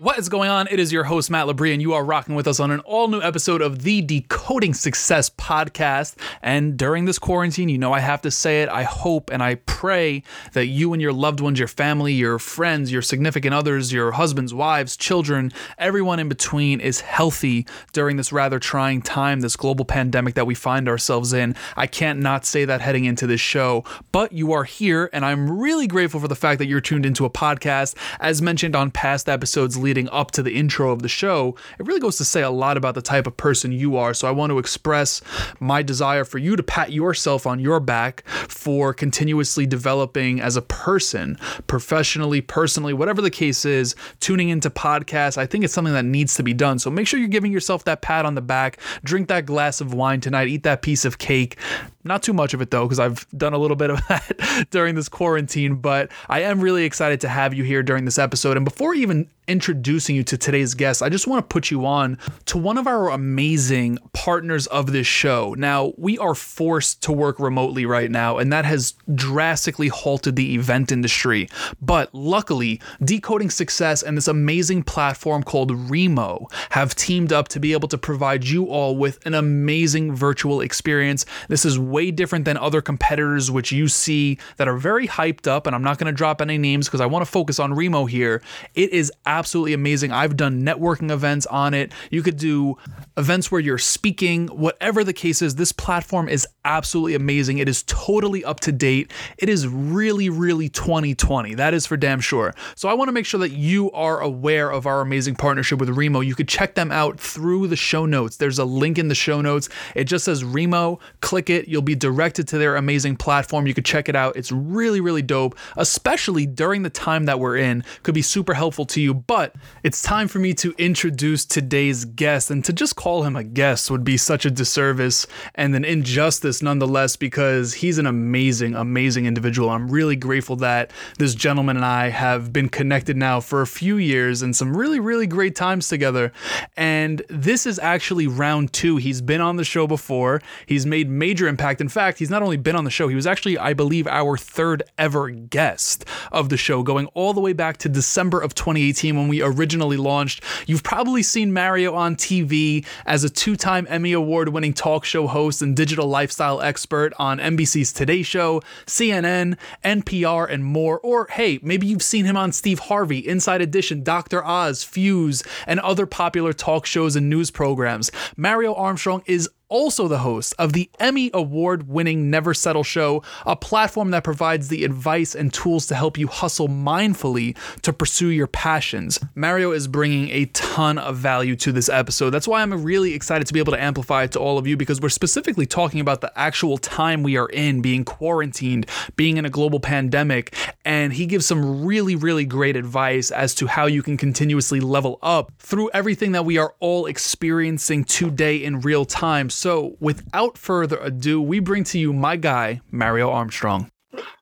[0.00, 0.68] What is going on?
[0.70, 3.08] It is your host, Matt Labrie, and you are rocking with us on an all
[3.08, 6.14] new episode of the Decoding Success podcast.
[6.40, 8.68] And during this quarantine, you know I have to say it.
[8.68, 10.22] I hope and I pray
[10.52, 14.54] that you and your loved ones, your family, your friends, your significant others, your husbands,
[14.54, 20.34] wives, children, everyone in between is healthy during this rather trying time, this global pandemic
[20.34, 21.56] that we find ourselves in.
[21.76, 25.58] I can't not say that heading into this show, but you are here, and I'm
[25.58, 27.96] really grateful for the fact that you're tuned into a podcast.
[28.20, 31.98] As mentioned on past episodes, leading up to the intro of the show, it really
[31.98, 34.12] goes to say a lot about the type of person you are.
[34.12, 35.22] So I want to express
[35.60, 40.62] my desire for you to pat yourself on your back for continuously developing as a
[40.62, 41.38] person,
[41.68, 45.38] professionally, personally, whatever the case is, tuning into podcasts.
[45.38, 46.78] I think it's something that needs to be done.
[46.78, 48.78] So make sure you're giving yourself that pat on the back.
[49.04, 51.56] Drink that glass of wine tonight, eat that piece of cake.
[52.04, 54.94] Not too much of it though, because I've done a little bit of that during
[54.94, 58.56] this quarantine, but I am really excited to have you here during this episode.
[58.56, 62.18] And before even introducing you to today's guest, I just want to put you on
[62.46, 65.54] to one of our amazing partners of this show.
[65.56, 70.54] Now, we are forced to work remotely right now, and that has drastically halted the
[70.54, 71.48] event industry.
[71.80, 77.72] But luckily, Decoding Success and this amazing platform called Remo have teamed up to be
[77.72, 81.24] able to provide you all with an amazing virtual experience.
[81.48, 85.66] This is way different than other competitors, which you see that are very hyped up,
[85.66, 88.04] and I'm not going to drop any names because I want to focus on Remo
[88.04, 88.42] here.
[88.74, 90.12] It is absolutely amazing.
[90.12, 91.92] I've done networking events on it.
[92.10, 92.76] You could do
[93.16, 95.56] events where you're speaking, whatever the case is.
[95.56, 97.58] This platform is absolutely amazing.
[97.58, 99.12] It is totally up to date.
[99.38, 101.54] It is really, really 2020.
[101.54, 102.54] That is for damn sure.
[102.74, 105.90] So I want to make sure that you are aware of our amazing partnership with
[105.90, 106.20] Remo.
[106.20, 108.36] You could check them out through the show notes.
[108.36, 109.68] There's a link in the show notes.
[109.94, 111.00] It just says Remo.
[111.20, 111.68] Click it.
[111.68, 113.66] You'll be directed to their amazing platform.
[113.66, 114.36] You could check it out.
[114.36, 117.84] It's really, really dope, especially during the time that we're in.
[118.02, 119.14] Could be super helpful to you.
[119.14, 122.50] But it's time for me to introduce today's guest.
[122.50, 126.62] And to just call him a guest would be such a disservice and an injustice
[126.62, 129.70] nonetheless, because he's an amazing, amazing individual.
[129.70, 133.96] I'm really grateful that this gentleman and I have been connected now for a few
[133.96, 136.32] years and some really, really great times together.
[136.76, 138.96] And this is actually round two.
[138.96, 141.67] He's been on the show before, he's made major impact.
[141.80, 144.36] In fact, he's not only been on the show, he was actually, I believe, our
[144.36, 149.16] third ever guest of the show, going all the way back to December of 2018
[149.16, 150.42] when we originally launched.
[150.66, 155.26] You've probably seen Mario on TV as a two time Emmy Award winning talk show
[155.26, 160.98] host and digital lifestyle expert on NBC's Today Show, CNN, NPR, and more.
[161.00, 164.44] Or hey, maybe you've seen him on Steve Harvey, Inside Edition, Dr.
[164.44, 168.10] Oz, Fuse, and other popular talk shows and news programs.
[168.36, 173.56] Mario Armstrong is also the host of the Emmy Award winning Never Settle Show, a
[173.56, 178.46] platform that provides the advice and tools to help you hustle mindfully to pursue your
[178.46, 179.18] passions.
[179.34, 182.30] Mario is bringing a ton of value to this episode.
[182.30, 184.76] That's why I'm really excited to be able to amplify it to all of you
[184.76, 188.86] because we're specifically talking about the actual time we are in, being quarantined,
[189.16, 193.66] being in a global pandemic, and he gives some really, really great advice as to
[193.66, 198.80] how you can continuously level up through everything that we are all experiencing today in
[198.80, 199.50] real time.
[199.58, 203.90] So, without further ado, we bring to you my guy, Mario Armstrong.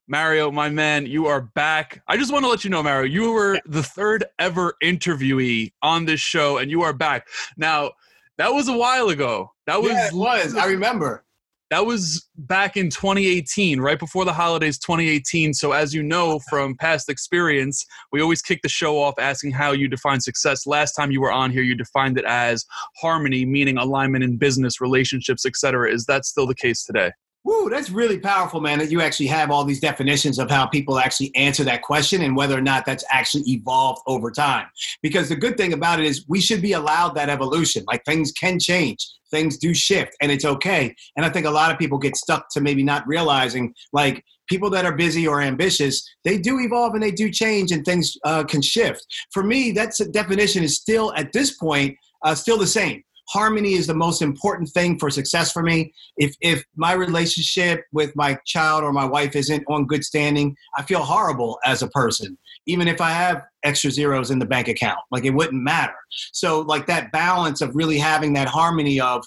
[0.07, 2.03] Mario, my man, you are back.
[2.07, 6.05] I just want to let you know, Mario, you were the third ever interviewee on
[6.05, 7.29] this show, and you are back.
[7.57, 7.93] Now,
[8.37, 9.53] that was a while ago.
[9.65, 10.55] That was yeah, it was.
[10.55, 11.25] I remember.
[11.71, 15.53] That was back in 2018, right before the holidays 2018.
[15.53, 19.73] So, as you know from past experience, we always kick the show off asking how
[19.73, 20.65] you define success.
[20.65, 22.65] Last time you were on here, you defined it as
[23.01, 25.93] harmony, meaning alignment in business, relationships, etc.
[25.93, 27.11] Is that still the case today?
[27.47, 30.99] Woo, that's really powerful, man, that you actually have all these definitions of how people
[30.99, 34.67] actually answer that question and whether or not that's actually evolved over time.
[35.01, 37.85] Because the good thing about it is we should be allowed that evolution.
[37.87, 40.93] Like things can change, things do shift, and it's okay.
[41.17, 44.71] And I think a lot of people get stuck to maybe not realizing, like, people
[44.71, 48.45] that are busy or ambitious, they do evolve and they do change and things uh,
[48.45, 49.05] can shift.
[49.33, 53.87] For me, that's definition is still at this point uh, still the same harmony is
[53.87, 55.93] the most important thing for success for me.
[56.17, 60.83] If if my relationship with my child or my wife isn't on good standing, I
[60.83, 62.39] feel horrible as a person.
[62.67, 65.95] Even if I have extra zeros in the bank account, like it wouldn't matter.
[66.33, 69.25] So like that balance of really having that harmony of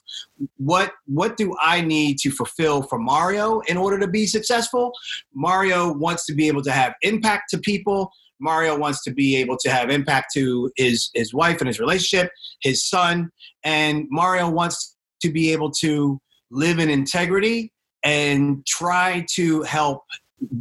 [0.58, 4.94] what what do I need to fulfill for Mario in order to be successful?
[5.34, 9.58] Mario wants to be able to have impact to people Mario wants to be able
[9.58, 12.32] to have impact to his his wife and his relationship,
[12.62, 13.30] his son,
[13.64, 16.20] and Mario wants to be able to
[16.52, 17.72] live in integrity
[18.04, 20.04] and try to help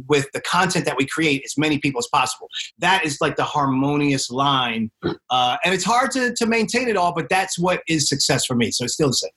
[0.07, 2.49] with the content that we create as many people as possible.
[2.79, 4.91] That is like the harmonious line.
[5.29, 8.55] Uh, and it's hard to, to maintain it all, but that's what is success for
[8.55, 8.71] me.
[8.71, 9.31] So it's still the same.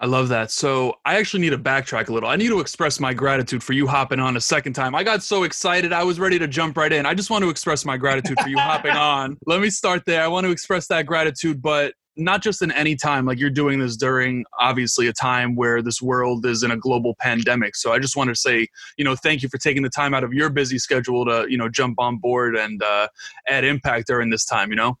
[0.00, 0.50] I love that.
[0.50, 2.28] So I actually need to backtrack a little.
[2.28, 4.94] I need to express my gratitude for you hopping on a second time.
[4.94, 5.92] I got so excited.
[5.92, 7.06] I was ready to jump right in.
[7.06, 9.38] I just want to express my gratitude for you hopping on.
[9.46, 10.22] Let me start there.
[10.22, 13.24] I want to express that gratitude, but not just in any time.
[13.24, 17.14] Like you're doing this during obviously a time where this world is in a global
[17.20, 17.76] pandemic.
[17.76, 20.24] So I just want to say, you know, thank you for taking the time out
[20.24, 23.08] of your busy schedule to, you know, jump on board and uh,
[23.46, 24.98] add impact during this time, you know?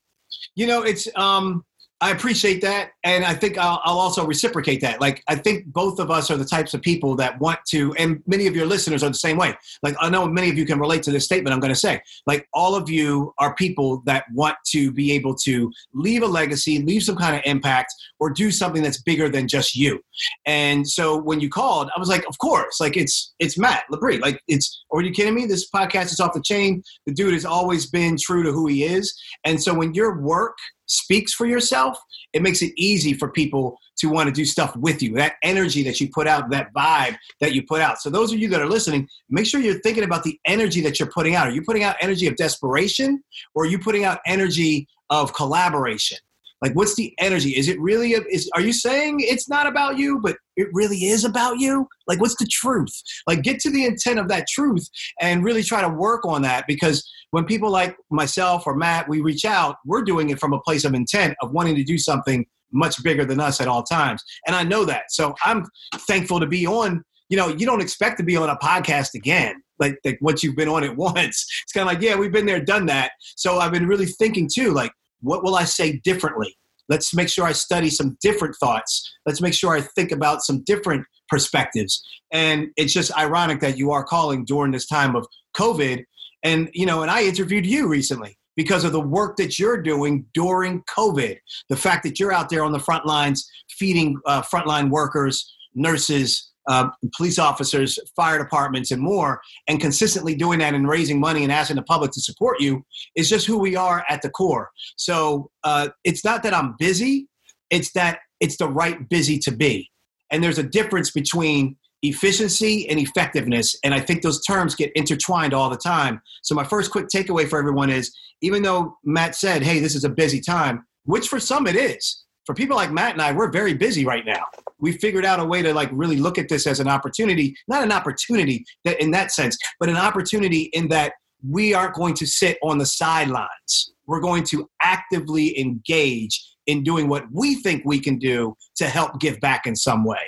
[0.54, 1.64] You know, it's um
[2.00, 5.00] I appreciate that, and I think I'll, I'll, also reciprocate that.
[5.00, 8.20] Like, I think both of us are the types of people that want to, and
[8.26, 9.56] many of your listeners are the same way.
[9.82, 12.02] Like, I know many of you can relate to this statement I'm going to say.
[12.26, 16.82] Like, all of you are people that want to be able to leave a legacy,
[16.82, 20.00] leave some kind of impact, or do something that's bigger than just you.
[20.46, 24.20] And so when you called, I was like, of course, like it's it's Matt Labrie.
[24.20, 24.82] Like, it's.
[24.92, 25.46] Are you kidding me?
[25.46, 26.82] This podcast is off the chain.
[27.06, 30.56] The dude has always been true to who he is, and so when your work
[30.86, 31.98] speaks for yourself,
[32.32, 35.14] it makes it easy for people to want to do stuff with you.
[35.14, 38.00] That energy that you put out, that vibe that you put out.
[38.00, 40.98] So those of you that are listening, make sure you're thinking about the energy that
[40.98, 41.46] you're putting out.
[41.46, 43.22] Are you putting out energy of desperation
[43.54, 46.18] or are you putting out energy of collaboration?
[46.64, 47.50] Like, what's the energy?
[47.50, 48.14] Is it really?
[48.14, 51.86] A, is are you saying it's not about you, but it really is about you?
[52.06, 52.90] Like, what's the truth?
[53.26, 54.88] Like, get to the intent of that truth
[55.20, 56.64] and really try to work on that.
[56.66, 60.60] Because when people like myself or Matt, we reach out, we're doing it from a
[60.62, 64.24] place of intent of wanting to do something much bigger than us at all times.
[64.46, 65.04] And I know that.
[65.10, 65.66] So I'm
[66.08, 67.04] thankful to be on.
[67.28, 70.56] You know, you don't expect to be on a podcast again like, like once you've
[70.56, 71.46] been on it once.
[71.62, 73.12] It's kind of like, yeah, we've been there, done that.
[73.36, 74.92] So I've been really thinking too, like,
[75.24, 76.56] what will I say differently?
[76.88, 79.10] Let's make sure I study some different thoughts.
[79.26, 82.02] Let's make sure I think about some different perspectives.
[82.30, 85.26] And it's just ironic that you are calling during this time of
[85.56, 86.04] COVID.
[86.42, 90.26] And, you know, and I interviewed you recently because of the work that you're doing
[90.34, 91.38] during COVID.
[91.68, 96.50] The fact that you're out there on the front lines feeding uh, frontline workers, nurses,
[96.68, 101.52] uh, police officers, fire departments, and more, and consistently doing that and raising money and
[101.52, 102.84] asking the public to support you
[103.16, 104.70] is just who we are at the core.
[104.96, 107.28] So uh, it's not that I'm busy,
[107.70, 109.90] it's that it's the right busy to be.
[110.30, 113.74] And there's a difference between efficiency and effectiveness.
[113.82, 116.20] And I think those terms get intertwined all the time.
[116.42, 120.04] So, my first quick takeaway for everyone is even though Matt said, hey, this is
[120.04, 123.50] a busy time, which for some it is, for people like Matt and I, we're
[123.50, 124.44] very busy right now.
[124.78, 127.82] We figured out a way to like really look at this as an opportunity, not
[127.82, 131.14] an opportunity that in that sense, but an opportunity in that
[131.48, 133.92] we aren't going to sit on the sidelines.
[134.06, 139.20] We're going to actively engage in doing what we think we can do to help
[139.20, 140.18] give back in some way.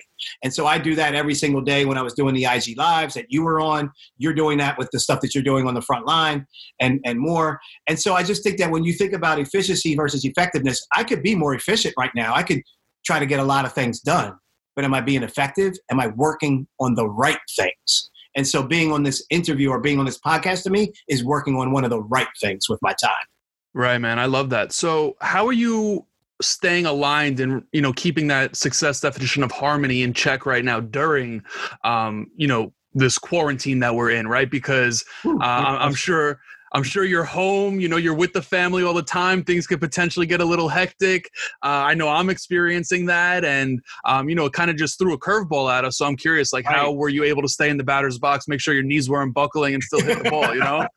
[0.43, 3.15] And so I do that every single day when I was doing the IG lives
[3.15, 3.91] that you were on.
[4.19, 6.47] You're doing that with the stuff that you're doing on the front line
[6.81, 7.61] and, and more.
[7.89, 11.23] And so I just think that when you think about efficiency versus effectiveness, I could
[11.23, 12.35] be more efficient right now.
[12.35, 12.63] I could
[13.05, 14.35] try to get a lot of things done.
[14.75, 15.75] But am I being effective?
[15.91, 18.11] Am I working on the right things?
[18.37, 21.57] And so being on this interview or being on this podcast to me is working
[21.57, 23.25] on one of the right things with my time.
[23.73, 24.19] Right, man.
[24.19, 24.73] I love that.
[24.73, 26.07] So, how are you
[26.43, 30.81] staying aligned and you know keeping that success definition of harmony in check right now
[30.81, 31.43] during
[31.85, 34.51] um you know this quarantine that we're in right?
[34.51, 36.41] Because uh, i'm sure
[36.73, 39.81] i'm sure you're home you know you're with the family all the time things could
[39.81, 41.31] potentially get a little hectic.
[41.63, 45.13] Uh, i know i'm experiencing that and um, you know it kind of just threw
[45.13, 47.77] a curveball at us so i'm curious like how were you able to stay in
[47.77, 50.61] the batter's box make sure your knees weren't buckling and still hit the ball you
[50.61, 50.87] know?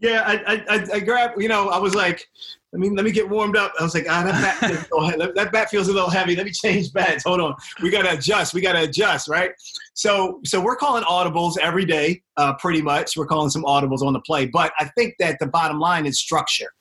[0.00, 2.26] Yeah I, I i grabbed you know i was like
[2.74, 3.72] let me let me get warmed up.
[3.78, 6.34] I was like, ah, that bat, feels, that bat feels a little heavy.
[6.34, 7.22] Let me change bats.
[7.22, 8.52] Hold on, we gotta adjust.
[8.52, 9.52] We gotta adjust, right?
[9.94, 13.16] So so we're calling audibles every day, uh, pretty much.
[13.16, 16.18] We're calling some audibles on the play, but I think that the bottom line is
[16.18, 16.72] structure,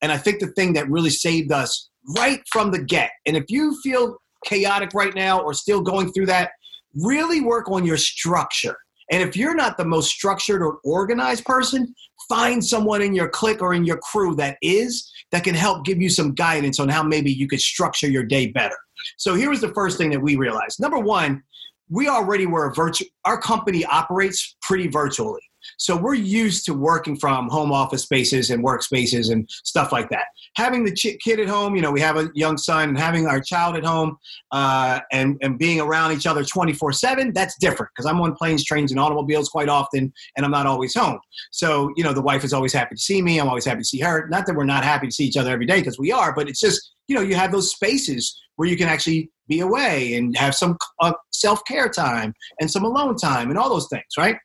[0.00, 3.10] and I think the thing that really saved us right from the get.
[3.26, 6.52] And if you feel chaotic right now or still going through that,
[6.94, 8.76] really work on your structure.
[9.10, 11.94] And if you're not the most structured or organized person,
[12.28, 16.00] find someone in your clique or in your crew that is, that can help give
[16.00, 18.76] you some guidance on how maybe you could structure your day better.
[19.16, 20.78] So here was the first thing that we realized.
[20.78, 21.42] Number one,
[21.90, 25.40] we already were a virtual, our company operates pretty virtually.
[25.78, 30.26] So we're used to working from home office spaces and workspaces and stuff like that.
[30.56, 33.26] Having the ch- kid at home, you know, we have a young son, and having
[33.26, 34.16] our child at home
[34.50, 38.64] uh, and, and being around each other 24 7, that's different because I'm on planes,
[38.64, 41.18] trains, and automobiles quite often, and I'm not always home.
[41.50, 43.38] So, you know, the wife is always happy to see me.
[43.38, 44.28] I'm always happy to see her.
[44.28, 46.48] Not that we're not happy to see each other every day because we are, but
[46.48, 50.36] it's just, you know, you have those spaces where you can actually be away and
[50.36, 54.36] have some uh, self care time and some alone time and all those things, right?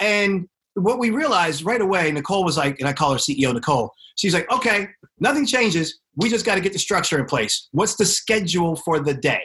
[0.00, 3.92] And what we realized right away, Nicole was like, and I call her CEO Nicole.
[4.16, 4.88] She's like, okay,
[5.20, 6.00] nothing changes.
[6.16, 7.68] We just got to get the structure in place.
[7.72, 9.42] What's the schedule for the day?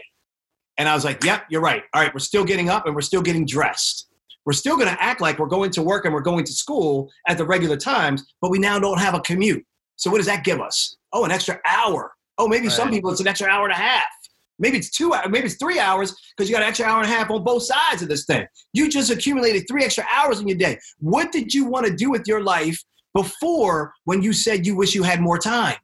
[0.77, 1.83] And I was like, yep, you're right.
[1.93, 4.07] All right, we're still getting up and we're still getting dressed.
[4.45, 7.11] We're still going to act like we're going to work and we're going to school
[7.27, 9.65] at the regular times, but we now don't have a commute.
[9.97, 10.95] So what does that give us?
[11.11, 12.13] Oh, an extra hour.
[12.37, 12.75] Oh, maybe right.
[12.75, 14.07] some people it's an extra hour and a half.
[14.59, 17.13] Maybe it's two maybe it's three hours because you got an extra hour and a
[17.13, 18.45] half on both sides of this thing.
[18.73, 20.77] You just accumulated three extra hours in your day.
[20.99, 22.81] What did you want to do with your life
[23.13, 25.77] before when you said you wish you had more time?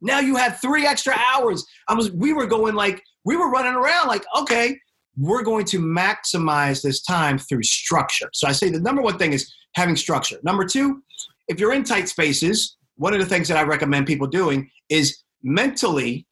[0.00, 1.64] Now you have three extra hours.
[1.88, 4.78] I was we were going like we were running around like, okay,
[5.16, 8.30] we're going to maximize this time through structure.
[8.32, 10.38] So I say the number one thing is having structure.
[10.42, 11.02] Number two,
[11.48, 15.22] if you're in tight spaces, one of the things that I recommend people doing is
[15.42, 16.26] mentally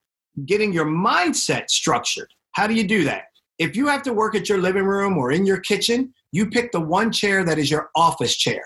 [0.47, 2.33] getting your mindset structured.
[2.52, 3.25] How do you do that?
[3.59, 6.73] If you have to work at your living room or in your kitchen, you pick
[6.73, 8.62] the one chair that is your office chair.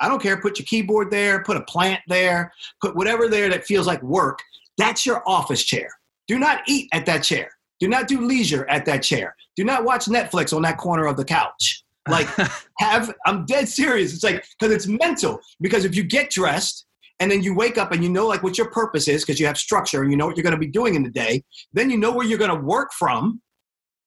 [0.00, 3.64] I don't care, put your keyboard there, put a plant there, put whatever there that
[3.64, 4.40] feels like work.
[4.78, 5.88] That's your office chair.
[6.26, 7.50] Do not eat at that chair.
[7.78, 9.34] Do not do leisure at that chair.
[9.56, 11.84] Do not watch Netflix on that corner of the couch.
[12.08, 12.28] Like,
[12.78, 14.14] have, I'm dead serious.
[14.14, 15.40] It's like, because it's mental.
[15.60, 16.86] Because if you get dressed,
[17.22, 19.46] and then you wake up and you know like what your purpose is because you
[19.46, 21.88] have structure and you know what you're going to be doing in the day then
[21.88, 23.40] you know where you're going to work from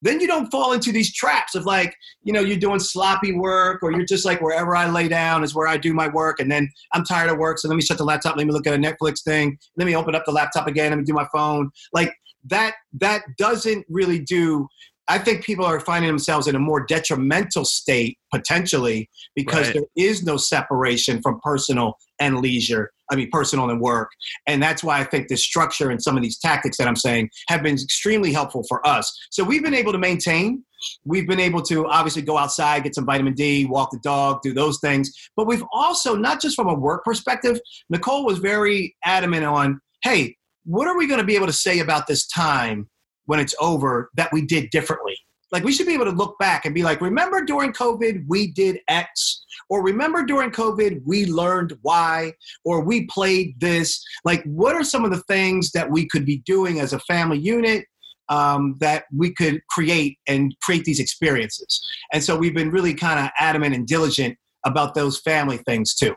[0.01, 3.81] then you don't fall into these traps of like you know you're doing sloppy work
[3.81, 6.51] or you're just like wherever i lay down is where i do my work and
[6.51, 8.73] then i'm tired of work so let me shut the laptop let me look at
[8.73, 11.71] a netflix thing let me open up the laptop again let me do my phone
[11.93, 14.67] like that that doesn't really do
[15.07, 19.75] I think people are finding themselves in a more detrimental state potentially because right.
[19.75, 22.89] there is no separation from personal and leisure.
[23.11, 24.09] I mean, personal and work.
[24.47, 27.29] And that's why I think this structure and some of these tactics that I'm saying
[27.49, 29.11] have been extremely helpful for us.
[29.31, 30.63] So we've been able to maintain.
[31.03, 34.53] We've been able to obviously go outside, get some vitamin D, walk the dog, do
[34.53, 35.11] those things.
[35.35, 37.59] But we've also, not just from a work perspective,
[37.89, 40.35] Nicole was very adamant on hey,
[40.65, 42.87] what are we going to be able to say about this time
[43.25, 45.17] when it's over that we did differently.
[45.51, 48.51] Like we should be able to look back and be like, remember during COVID we
[48.51, 52.33] did X, or remember during COVID we learned Y,
[52.63, 54.03] or we played this.
[54.23, 57.39] Like, what are some of the things that we could be doing as a family
[57.39, 57.85] unit
[58.29, 61.79] um, that we could create and create these experiences?
[62.11, 66.15] And so we've been really kind of adamant and diligent about those family things too.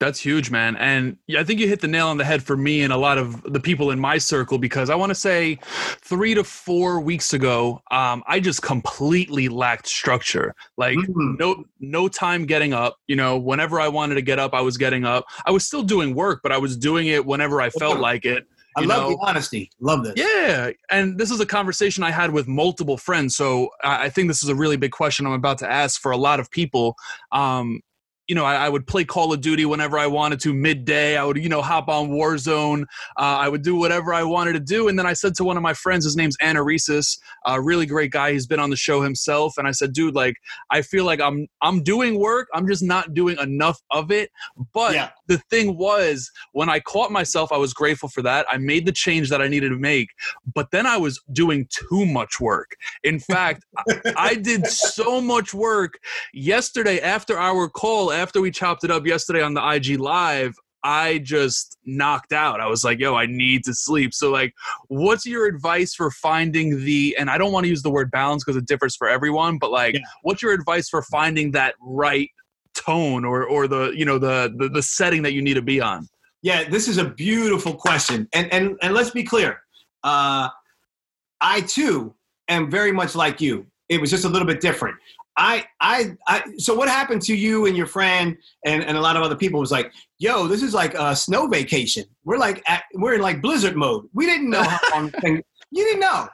[0.00, 0.76] That's huge, man.
[0.76, 3.18] And I think you hit the nail on the head for me and a lot
[3.18, 5.58] of the people in my circle because I want to say
[6.02, 10.54] three to four weeks ago, um, I just completely lacked structure.
[10.76, 11.34] Like mm-hmm.
[11.38, 12.98] no no time getting up.
[13.08, 15.24] You know, whenever I wanted to get up, I was getting up.
[15.44, 18.46] I was still doing work, but I was doing it whenever I felt like it.
[18.76, 19.10] I love know?
[19.10, 19.70] the honesty.
[19.80, 20.14] Love this.
[20.16, 20.70] Yeah.
[20.90, 23.34] And this is a conversation I had with multiple friends.
[23.34, 26.16] So I think this is a really big question I'm about to ask for a
[26.16, 26.94] lot of people.
[27.32, 27.80] Um,
[28.28, 31.16] you know, I, I, would play Call of Duty whenever I wanted to midday.
[31.16, 32.82] I would, you know, hop on Warzone.
[33.16, 34.88] Uh, I would do whatever I wanted to do.
[34.88, 38.10] And then I said to one of my friends, his name's Anaresis, a really great
[38.10, 38.32] guy.
[38.32, 39.54] He's been on the show himself.
[39.56, 40.36] And I said, dude, like,
[40.70, 42.48] I feel like I'm I'm doing work.
[42.52, 44.30] I'm just not doing enough of it.
[44.74, 45.10] But yeah.
[45.28, 48.46] The thing was, when I caught myself, I was grateful for that.
[48.48, 50.08] I made the change that I needed to make.
[50.54, 52.76] But then I was doing too much work.
[53.04, 55.98] In fact, I, I did so much work
[56.32, 60.54] yesterday after our call after we chopped it up yesterday on the IG live,
[60.84, 62.60] I just knocked out.
[62.60, 64.14] I was like, yo, I need to sleep.
[64.14, 64.54] So, like,
[64.86, 68.44] what's your advice for finding the, and I don't want to use the word balance
[68.44, 70.00] because it differs for everyone, but like, yeah.
[70.22, 72.30] what's your advice for finding that right
[72.80, 75.80] tone or, or the, you know, the, the, the setting that you need to be
[75.80, 76.06] on?
[76.42, 78.28] Yeah, this is a beautiful question.
[78.32, 79.60] And, and, and let's be clear.
[80.04, 80.48] Uh,
[81.40, 82.14] I too
[82.48, 83.66] am very much like you.
[83.88, 84.96] It was just a little bit different.
[85.36, 89.16] I, I, I, so what happened to you and your friend and, and a lot
[89.16, 92.04] of other people was like, yo, this is like a snow vacation.
[92.24, 94.08] We're like, at, we're in like blizzard mode.
[94.12, 96.28] We didn't know how long thing, you didn't know.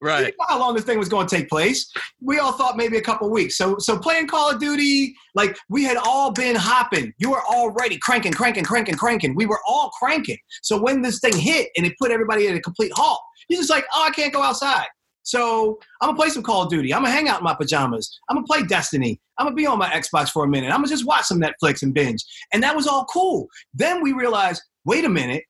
[0.00, 0.26] Right.
[0.26, 1.90] Didn't know how long this thing was going to take place.
[2.20, 3.56] We all thought maybe a couple weeks.
[3.56, 7.12] So, so playing Call of Duty, like we had all been hopping.
[7.18, 9.34] You were already cranking, cranking, cranking, cranking.
[9.34, 10.38] We were all cranking.
[10.62, 13.70] So when this thing hit and it put everybody at a complete halt, you're just
[13.70, 14.86] like, oh, I can't go outside.
[15.24, 16.94] So I'm gonna play some Call of Duty.
[16.94, 18.18] I'm gonna hang out in my pajamas.
[18.28, 19.20] I'm gonna play Destiny.
[19.36, 20.68] I'm gonna be on my Xbox for a minute.
[20.68, 22.24] I'm gonna just watch some Netflix and binge.
[22.52, 23.46] And that was all cool.
[23.74, 25.44] Then we realized, wait a minute,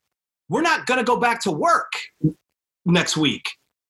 [0.48, 1.92] we're not gonna go back to work
[2.86, 3.44] next week.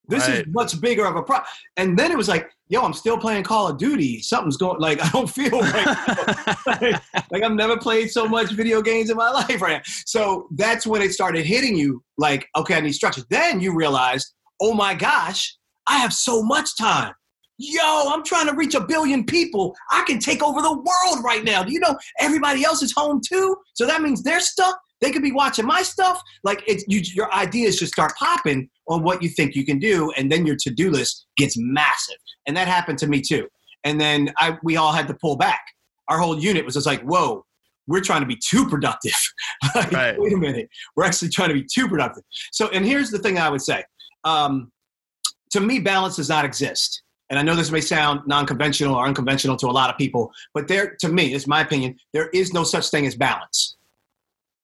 [0.08, 0.40] This right.
[0.40, 1.46] is much bigger of a problem.
[1.76, 4.22] And then it was like, yo, I'm still playing Call of Duty.
[4.22, 8.80] Something's going like I don't feel like, like, like I've never played so much video
[8.80, 9.92] games in my life right now.
[10.06, 13.22] So that's when it started hitting you like, okay, I need structure.
[13.28, 15.54] Then you realized, oh my gosh,
[15.86, 17.12] I have so much time.
[17.60, 19.74] Yo, I'm trying to reach a billion people.
[19.90, 21.64] I can take over the world right now.
[21.64, 23.56] Do you know everybody else is home too?
[23.74, 24.78] So that means they're stuck.
[25.00, 26.22] They could be watching my stuff.
[26.44, 30.10] Like it's you, your ideas just start popping on what you think you can do,
[30.16, 32.16] and then your to-do list gets massive.
[32.46, 33.48] And that happened to me too.
[33.84, 35.60] And then I, we all had to pull back.
[36.08, 37.44] Our whole unit was just like, whoa,
[37.86, 39.16] we're trying to be too productive.
[39.74, 40.18] like, right.
[40.18, 42.22] Wait a minute, we're actually trying to be too productive.
[42.52, 43.84] So, and here's the thing I would say.
[44.24, 44.72] Um,
[45.52, 47.02] to me, balance does not exist.
[47.30, 50.66] And I know this may sound non-conventional or unconventional to a lot of people, but
[50.66, 53.76] there, to me, it's my opinion, there is no such thing as balance.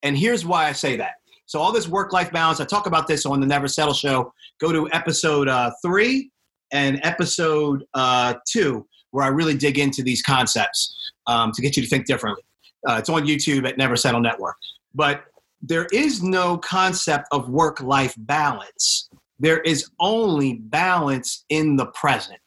[0.02, 1.14] And here's why I say that.
[1.54, 4.32] So all this work-life balance, I talk about this on the Never Settle show.
[4.60, 6.32] Go to episode uh, three
[6.72, 11.84] and episode uh, two, where I really dig into these concepts um, to get you
[11.84, 12.42] to think differently.
[12.84, 14.56] Uh, it's on YouTube at Never Settle Network.
[14.96, 15.26] But
[15.62, 19.08] there is no concept of work-life balance.
[19.38, 22.40] There is only balance in the present.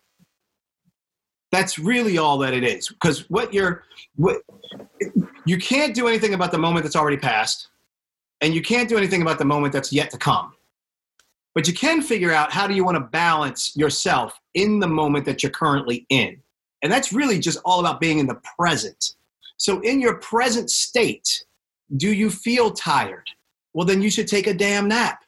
[1.53, 2.89] That's really all that it is.
[2.89, 3.85] Because what you're,
[4.17, 4.41] what,
[5.45, 7.69] you can't do anything about the moment that's already passed,
[8.41, 10.53] and you can't do anything about the moment that's yet to come.
[11.55, 15.25] But you can figure out how do you want to balance yourself in the moment
[15.25, 16.41] that you're currently in.
[16.83, 19.15] And that's really just all about being in the present.
[19.57, 21.45] So, in your present state,
[21.95, 23.27] do you feel tired?
[23.73, 25.23] Well, then you should take a damn nap.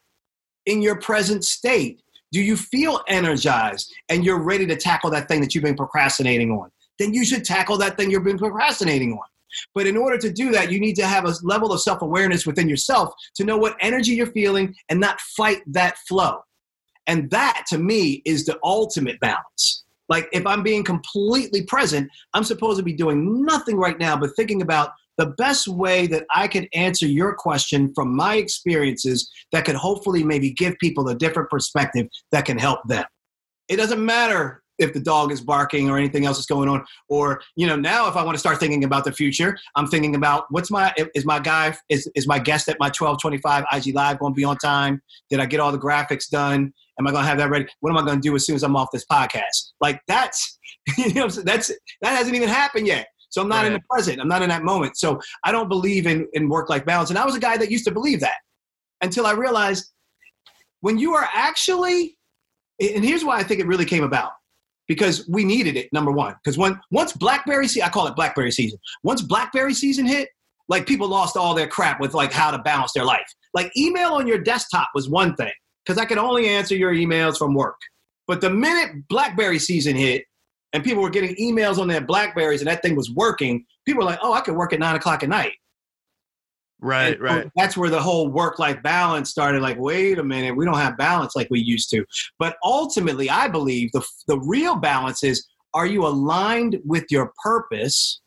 [0.67, 2.01] In your present state,
[2.31, 6.51] do you feel energized and you're ready to tackle that thing that you've been procrastinating
[6.51, 6.69] on?
[6.99, 9.25] Then you should tackle that thing you've been procrastinating on.
[9.73, 12.45] But in order to do that, you need to have a level of self awareness
[12.45, 16.39] within yourself to know what energy you're feeling and not fight that flow.
[17.07, 19.83] And that to me is the ultimate balance.
[20.09, 24.35] Like if I'm being completely present, I'm supposed to be doing nothing right now but
[24.35, 29.65] thinking about the best way that I can answer your question from my experiences that
[29.65, 33.05] could hopefully maybe give people a different perspective that can help them.
[33.67, 36.83] It doesn't matter if the dog is barking or anything else is going on.
[37.09, 40.15] Or you know now if i want to start thinking about the future i'm thinking
[40.15, 44.19] about what's my is my guy is, is my guest at my 1225 ig live
[44.19, 45.01] going to be on time?
[45.29, 46.73] Did i get all the graphics done?
[46.99, 47.67] Am i going to have that ready?
[47.81, 49.71] What am i going to do as soon as i'm off this podcast?
[49.81, 50.59] Like that's
[50.97, 51.69] you know that's
[52.01, 53.07] that hasn't even happened yet.
[53.29, 53.67] So i'm not right.
[53.67, 54.19] in the present.
[54.19, 54.97] I'm not in that moment.
[54.97, 57.09] So i don't believe in in work life balance.
[57.09, 58.37] And i was a guy that used to believe that
[59.01, 59.91] until i realized
[60.81, 62.17] when you are actually
[62.79, 64.31] and here's why i think it really came about
[64.89, 65.87] because we needed it.
[65.93, 68.79] Number one, because when once BlackBerry season, I call it BlackBerry season.
[69.03, 70.27] Once BlackBerry season hit,
[70.67, 73.33] like people lost all their crap with like how to balance their life.
[73.53, 75.53] Like email on your desktop was one thing
[75.85, 77.79] because I could only answer your emails from work.
[78.27, 80.25] But the minute BlackBerry season hit,
[80.73, 84.09] and people were getting emails on their Blackberries, and that thing was working, people were
[84.09, 85.53] like, "Oh, I could work at nine o'clock at night."
[86.81, 87.51] Right, and right.
[87.55, 89.61] That's where the whole work life balance started.
[89.61, 92.05] Like, wait a minute, we don't have balance like we used to.
[92.37, 98.21] But ultimately, I believe the, the real balance is are you aligned with your purpose?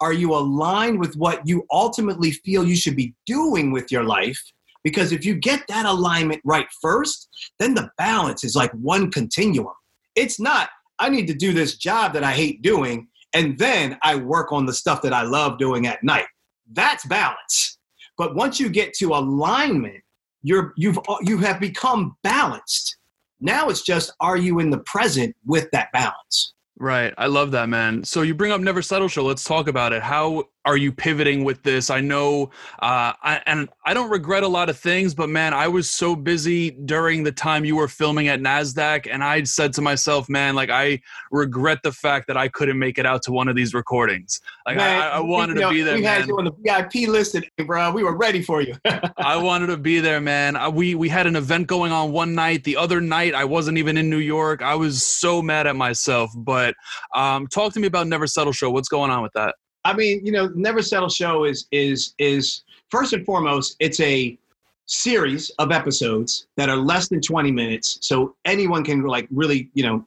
[0.00, 4.40] Are you aligned with what you ultimately feel you should be doing with your life?
[4.82, 9.74] Because if you get that alignment right first, then the balance is like one continuum.
[10.16, 14.16] It's not, I need to do this job that I hate doing, and then I
[14.16, 16.26] work on the stuff that I love doing at night.
[16.72, 17.78] That's balance.
[18.16, 20.02] But once you get to alignment,
[20.42, 22.96] you're you've you have become balanced.
[23.40, 26.54] Now it's just are you in the present with that balance?
[26.80, 27.12] Right.
[27.18, 28.04] I love that, man.
[28.04, 29.22] So you bring up Never Settle Show.
[29.22, 30.02] Let's talk about it.
[30.02, 31.90] How are you pivoting with this?
[31.90, 32.44] I know,
[32.80, 36.16] uh, I, and I don't regret a lot of things, but man, I was so
[36.16, 39.08] busy during the time you were filming at NASDAQ.
[39.10, 42.98] And I said to myself, man, like, I regret the fact that I couldn't make
[42.98, 44.40] it out to one of these recordings.
[44.64, 45.96] Like, man, I, I, wanted you know, to be there.
[45.96, 46.28] We had man.
[46.28, 47.90] you on the VIP listed, bro.
[47.92, 48.74] We were ready for you.
[49.18, 50.56] I wanted to be there, man.
[50.56, 52.64] I, we, we had an event going on one night.
[52.64, 54.62] The other night, I wasn't even in New York.
[54.62, 56.30] I was so mad at myself.
[56.36, 56.69] But
[57.14, 58.70] um, talk to me about Never Settle Show.
[58.70, 59.54] What's going on with that?
[59.84, 64.38] I mean, you know, Never Settle Show is is is first and foremost, it's a
[64.86, 69.84] series of episodes that are less than 20 minutes, so anyone can like really, you
[69.84, 70.04] know,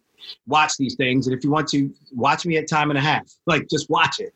[0.48, 1.28] watch these things.
[1.28, 4.20] And if you want to watch me at time and a half, like just watch
[4.20, 4.34] it.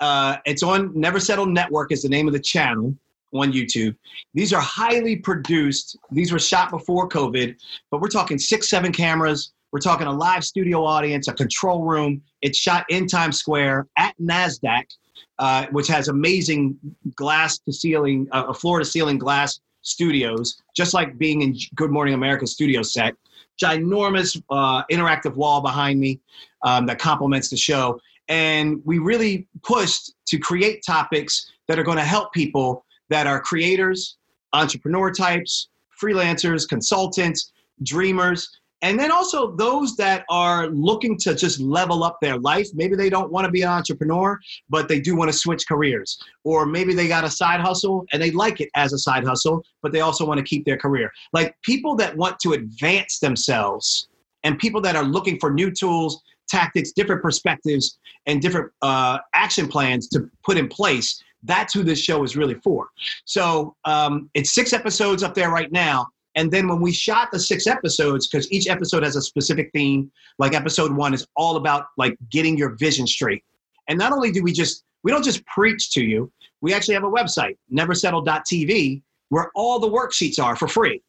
[0.00, 2.94] Uh, it's on Never Settle Network is the name of the channel.
[3.34, 3.94] on YouTube.
[4.34, 5.98] These are highly produced.
[6.10, 7.56] These were shot before COVID,
[7.90, 9.52] but we're talking six, seven cameras.
[9.72, 12.22] We're talking a live studio audience, a control room.
[12.40, 14.84] It's shot in Times Square at NASDAQ,
[15.38, 16.76] uh, which has amazing
[17.14, 22.14] glass to ceiling, uh, floor to ceiling glass studios, just like being in Good Morning
[22.14, 23.14] America studio set.
[23.62, 26.20] Ginormous uh, interactive wall behind me
[26.62, 28.00] um, that complements the show.
[28.28, 33.40] And we really pushed to create topics that are going to help people that are
[33.40, 34.16] creators,
[34.52, 35.68] entrepreneur types,
[36.00, 37.52] freelancers, consultants,
[37.82, 42.68] dreamers, and then also those that are looking to just level up their life.
[42.72, 46.16] Maybe they don't want to be an entrepreneur, but they do want to switch careers.
[46.44, 49.64] Or maybe they got a side hustle and they like it as a side hustle,
[49.82, 51.10] but they also want to keep their career.
[51.32, 54.06] Like people that want to advance themselves
[54.44, 59.66] and people that are looking for new tools, tactics, different perspectives, and different uh, action
[59.66, 62.88] plans to put in place that's who this show is really for.
[63.24, 66.08] So um, it's six episodes up there right now.
[66.36, 70.12] And then when we shot the six episodes, because each episode has a specific theme,
[70.38, 73.42] like episode one is all about like getting your vision straight.
[73.88, 77.04] And not only do we just, we don't just preach to you, we actually have
[77.04, 81.02] a website, neversettle.tv, where all the worksheets are for free.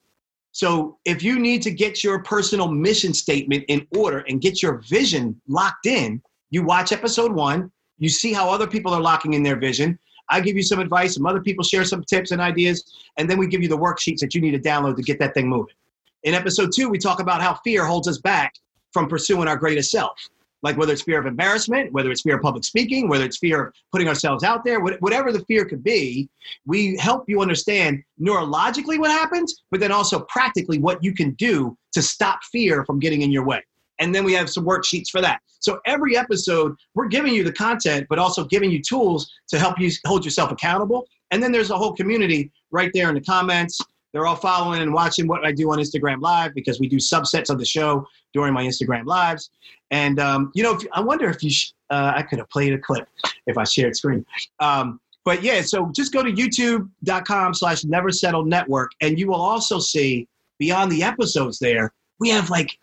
[0.53, 4.81] So if you need to get your personal mission statement in order and get your
[4.89, 9.43] vision locked in, you watch episode one, you see how other people are locking in
[9.43, 12.83] their vision, I give you some advice, some other people share some tips and ideas,
[13.17, 15.33] and then we give you the worksheets that you need to download to get that
[15.33, 15.75] thing moving.
[16.23, 18.55] In episode two, we talk about how fear holds us back
[18.91, 20.19] from pursuing our greatest self.
[20.63, 23.67] Like whether it's fear of embarrassment, whether it's fear of public speaking, whether it's fear
[23.67, 26.27] of putting ourselves out there, whatever the fear could be,
[26.65, 31.77] we help you understand neurologically what happens, but then also practically what you can do
[31.93, 33.63] to stop fear from getting in your way
[33.99, 35.41] and then we have some worksheets for that.
[35.59, 39.79] So every episode, we're giving you the content, but also giving you tools to help
[39.79, 41.07] you hold yourself accountable.
[41.31, 43.79] And then there's a whole community right there in the comments.
[44.13, 47.49] They're all following and watching what I do on Instagram Live because we do subsets
[47.49, 49.49] of the show during my Instagram Lives.
[49.91, 52.73] And um, you know, if, I wonder if you, sh- uh, I could have played
[52.73, 53.07] a clip
[53.47, 54.25] if I shared screen.
[54.59, 59.41] Um, but yeah, so just go to youtube.com slash never settle network and you will
[59.41, 60.25] also see
[60.57, 62.77] beyond the episodes there, we have like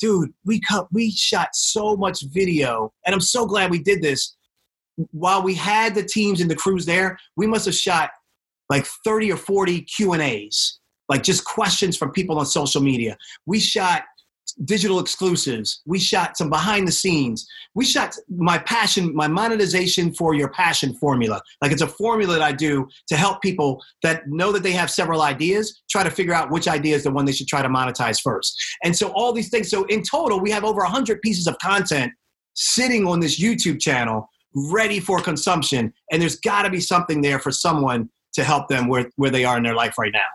[0.00, 4.36] dude, we cut, we shot so much video, and I'm so glad we did this.
[5.12, 8.10] While we had the teams and the crews there, we must have shot
[8.68, 13.16] like 30 or 40 Q and A's, like just questions from people on social media.
[13.46, 14.04] We shot
[14.64, 15.82] digital exclusives.
[15.86, 17.46] We shot some behind the scenes.
[17.74, 21.40] We shot my passion, my monetization for your passion formula.
[21.62, 24.90] Like it's a formula that I do to help people that know that they have
[24.90, 27.68] several ideas, try to figure out which idea is the one they should try to
[27.68, 28.60] monetize first.
[28.84, 29.70] And so all these things.
[29.70, 32.12] So in total, we have over 100 pieces of content
[32.54, 35.92] sitting on this YouTube channel ready for consumption.
[36.10, 39.44] And there's got to be something there for someone to help them where, where they
[39.44, 40.26] are in their life right now.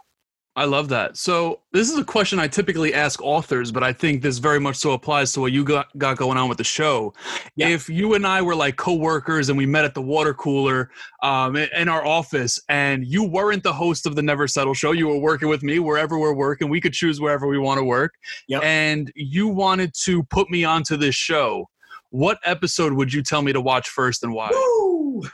[0.58, 1.18] I love that.
[1.18, 4.78] So this is a question I typically ask authors, but I think this very much
[4.78, 7.14] so applies to what you got, got going on with the show.
[7.58, 7.68] Yeah.
[7.68, 10.92] If you and I were like coworkers and we met at the water cooler
[11.22, 15.08] um, in our office, and you weren't the host of the Never Settle show, you
[15.08, 16.70] were working with me wherever we're working.
[16.70, 18.14] We could choose wherever we want to work,
[18.48, 18.64] yep.
[18.64, 21.68] and you wanted to put me onto this show.
[22.12, 24.52] What episode would you tell me to watch first and why?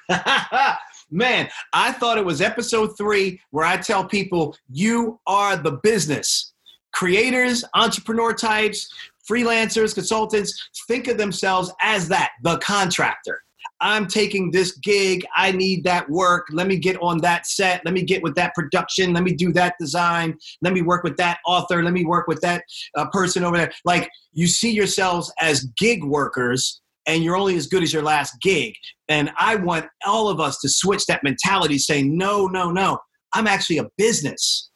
[1.12, 6.54] Man, I thought it was episode three where I tell people you are the business.
[6.93, 8.89] Creators, entrepreneur types,
[9.30, 13.43] freelancers, consultants think of themselves as that, the contractor.
[13.82, 15.26] I'm taking this gig.
[15.36, 16.47] I need that work.
[16.52, 17.82] Let me get on that set.
[17.84, 19.13] Let me get with that production.
[19.13, 20.38] Let me do that design.
[20.62, 21.84] Let me work with that author.
[21.84, 22.63] Let me work with that
[22.95, 23.71] uh, person over there.
[23.84, 28.35] Like you see yourselves as gig workers and you're only as good as your last
[28.41, 28.73] gig.
[29.09, 32.99] And I want all of us to switch that mentality, saying, no, no, no,
[33.33, 34.69] I'm actually a business.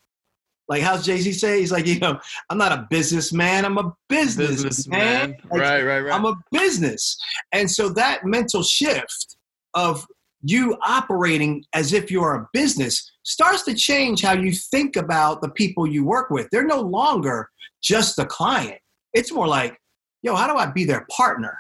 [0.67, 1.59] Like how's Jay Z say?
[1.59, 3.65] He's like, you know, I'm not a businessman.
[3.65, 5.29] I'm a business, business man.
[5.29, 5.37] man.
[5.51, 6.13] Like, right, right, right.
[6.13, 7.17] I'm a business,
[7.51, 9.37] and so that mental shift
[9.75, 10.05] of
[10.41, 15.49] you operating as if you're a business starts to change how you think about the
[15.49, 16.47] people you work with.
[16.51, 17.49] They're no longer
[17.81, 18.79] just the client.
[19.13, 19.77] It's more like,
[20.21, 21.57] yo, how do I be their partner?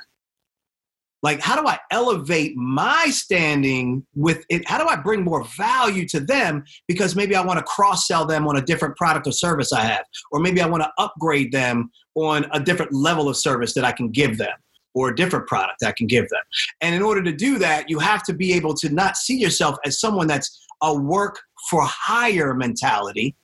[1.25, 4.67] Like how do i elevate my standing with it?
[4.69, 8.25] How do i bring more value to them because maybe i want to cross sell
[8.25, 11.51] them on a different product or service i have or maybe i want to upgrade
[11.51, 14.53] them on a different level of service that i can give them
[14.93, 16.43] or a different product i can give them?
[16.81, 19.77] And in order to do that you have to be able to not see yourself
[19.83, 23.35] as someone that's a work for hire mentality.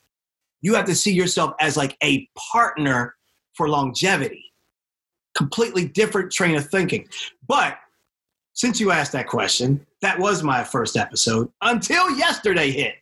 [0.62, 3.16] You have to see yourself as like a partner
[3.56, 4.51] for longevity
[5.36, 7.08] completely different train of thinking.
[7.48, 7.78] But
[8.54, 12.96] since you asked that question, that was my first episode until yesterday hit.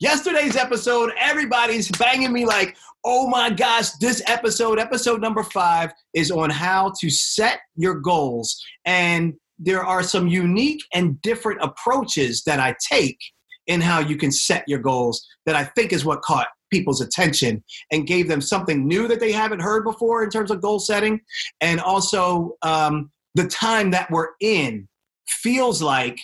[0.00, 6.30] yesterday's episode, everybody's banging me like, oh my gosh, this episode, episode number five, is
[6.30, 8.62] on how to set your goals.
[8.84, 13.18] And there are some unique and different approaches that I take
[13.66, 17.62] in how you can set your goals that I think is what caught people's attention
[17.92, 21.20] and gave them something new that they haven't heard before in terms of goal setting.
[21.60, 24.88] And also, um, the time that we're in
[25.28, 26.18] feels like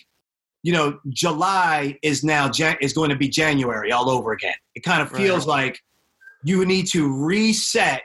[0.62, 4.80] you know july is now Jan- is going to be january all over again it
[4.80, 5.64] kind of feels right.
[5.64, 5.80] like
[6.44, 8.02] you need to reset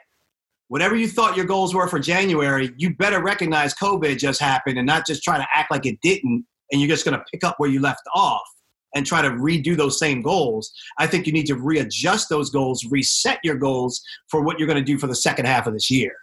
[0.70, 4.88] whatever you thought your goals were for january you better recognize covid just happened and
[4.88, 7.56] not just try to act like it didn't and you're just going to pick up
[7.58, 8.48] where you left off
[8.96, 12.86] and try to redo those same goals i think you need to readjust those goals
[12.86, 15.92] reset your goals for what you're going to do for the second half of this
[15.92, 16.14] year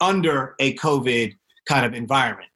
[0.00, 1.32] under a covid
[1.66, 2.48] kind of environment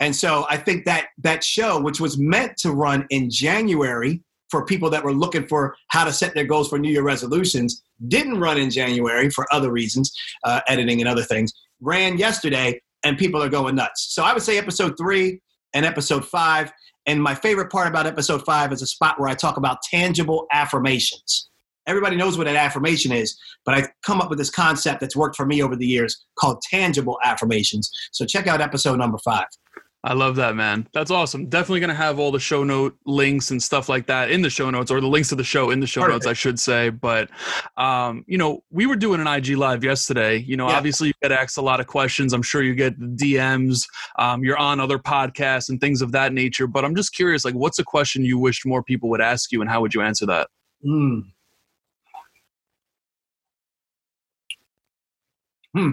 [0.00, 4.64] and so I think that that show, which was meant to run in January for
[4.64, 8.40] people that were looking for how to set their goals for New Year resolutions, didn't
[8.40, 10.10] run in January for other reasons,
[10.44, 14.12] uh, editing and other things, ran yesterday, and people are going nuts.
[14.12, 15.40] So I would say episode three
[15.74, 16.72] and episode five.
[17.06, 20.46] And my favorite part about episode five is a spot where I talk about tangible
[20.52, 21.48] affirmations.
[21.86, 25.34] Everybody knows what an affirmation is, but I've come up with this concept that's worked
[25.34, 27.90] for me over the years called tangible affirmations.
[28.12, 29.46] So check out episode number five.
[30.02, 30.88] I love that, man.
[30.94, 31.46] That's awesome.
[31.46, 34.48] Definitely going to have all the show note links and stuff like that in the
[34.48, 36.14] show notes, or the links to the show in the show Perfect.
[36.14, 36.88] notes, I should say.
[36.88, 37.28] But,
[37.76, 40.38] um, you know, we were doing an IG live yesterday.
[40.38, 40.76] You know, yeah.
[40.76, 42.32] obviously you get asked a lot of questions.
[42.32, 43.86] I'm sure you get DMs.
[44.18, 46.66] Um, you're on other podcasts and things of that nature.
[46.66, 49.60] But I'm just curious, like, what's a question you wish more people would ask you,
[49.60, 50.48] and how would you answer that?
[50.82, 51.20] Hmm.
[55.74, 55.92] Hmm.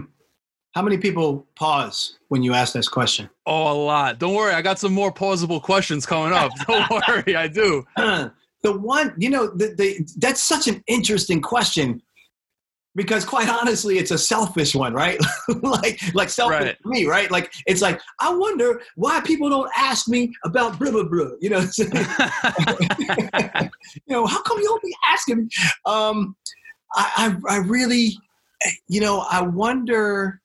[0.78, 3.28] How many people pause when you ask this question?
[3.48, 4.20] Oh, a lot.
[4.20, 6.52] Don't worry, I got some more pausable questions coming up.
[6.68, 7.84] Don't worry, I do.
[7.98, 8.32] the
[8.64, 12.00] one, you know, the, the, that's such an interesting question
[12.94, 15.20] because quite honestly it's a selfish one right
[15.64, 16.86] like like selfish right.
[16.86, 21.04] me right like it's like i wonder why people don't ask me about blah blah
[21.04, 21.90] blah you know you
[24.08, 25.48] know how come you don't be asking me
[25.86, 26.36] um
[26.96, 28.18] I, I i really
[28.88, 30.42] you know i wonder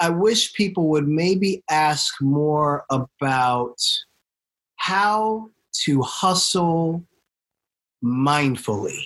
[0.00, 3.76] I wish people would maybe ask more about
[4.76, 5.50] how
[5.84, 7.04] to hustle
[8.02, 8.98] mindfully.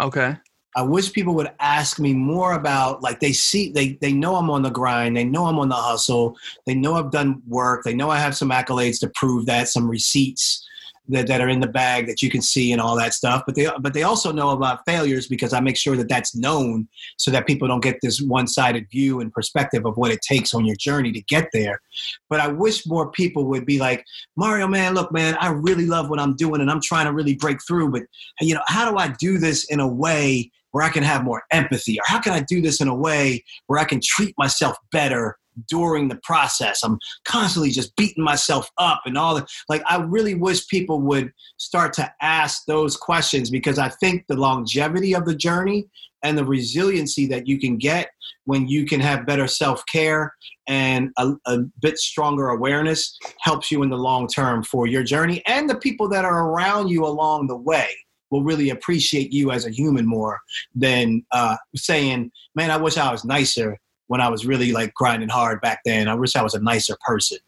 [0.00, 0.36] Okay.
[0.74, 4.50] I wish people would ask me more about like they see they they know I'm
[4.50, 6.36] on the grind, they know I'm on the hustle,
[6.66, 9.88] they know I've done work, they know I have some accolades to prove that, some
[9.88, 10.66] receipts
[11.08, 13.42] that, that are in the bag that you can see and all that stuff.
[13.46, 16.88] But they but they also know about failures because I make sure that that's known
[17.16, 20.54] so that people don't get this one sided view and perspective of what it takes
[20.54, 21.80] on your journey to get there.
[22.28, 24.04] But I wish more people would be like
[24.36, 27.34] Mario, man, look, man, I really love what I'm doing and I'm trying to really
[27.34, 27.90] break through.
[27.90, 28.02] But
[28.40, 31.42] you know, how do I do this in a way where I can have more
[31.52, 34.76] empathy, or how can I do this in a way where I can treat myself
[34.92, 35.38] better
[35.68, 36.82] during the process.
[36.82, 41.32] I'm constantly just beating myself up and all the Like, I really wish people would
[41.56, 45.86] start to ask those questions because I think the longevity of the journey
[46.22, 48.10] and the resiliency that you can get
[48.44, 50.34] when you can have better self care
[50.66, 55.42] and a, a, bit stronger awareness helps you in the long term for your journey
[55.46, 57.88] and the people that are around you along the way
[58.30, 60.40] will really appreciate you as a human more
[60.74, 65.28] than uh, saying, "Man, I wish I was nicer." When I was really like grinding
[65.28, 66.08] hard back then.
[66.08, 67.38] I wish I was a nicer person.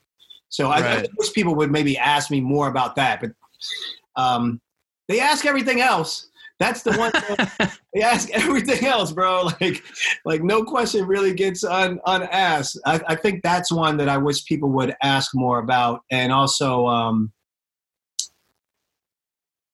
[0.48, 0.84] So right.
[0.84, 3.20] I, I, wish people would maybe ask me more about that.
[3.20, 3.30] But
[4.16, 4.60] um,
[5.08, 6.28] they ask everything else.
[6.58, 7.12] That's the one.
[7.94, 9.50] they ask everything else, bro.
[9.60, 9.82] Like,
[10.24, 12.78] like no question really gets un, unasked.
[12.84, 16.86] I, I think that's one that I wish people would ask more about, and also.
[16.86, 17.32] Um,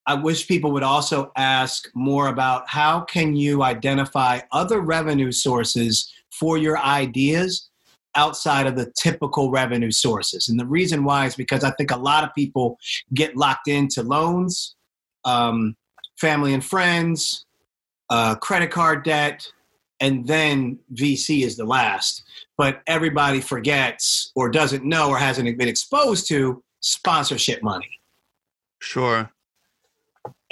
[0.06, 6.12] I wish people would also ask more about how can you identify other revenue sources
[6.38, 7.70] for your ideas
[8.16, 10.48] outside of the typical revenue sources.
[10.48, 12.78] And the reason why is because I think a lot of people
[13.12, 14.76] get locked into loans,
[15.24, 15.76] um,
[16.20, 17.44] family and friends,
[18.10, 19.46] uh, credit card debt,
[20.00, 22.22] and then VC is the last.
[22.56, 27.90] But everybody forgets or doesn't know or hasn't been exposed to sponsorship money.
[28.80, 29.30] Sure.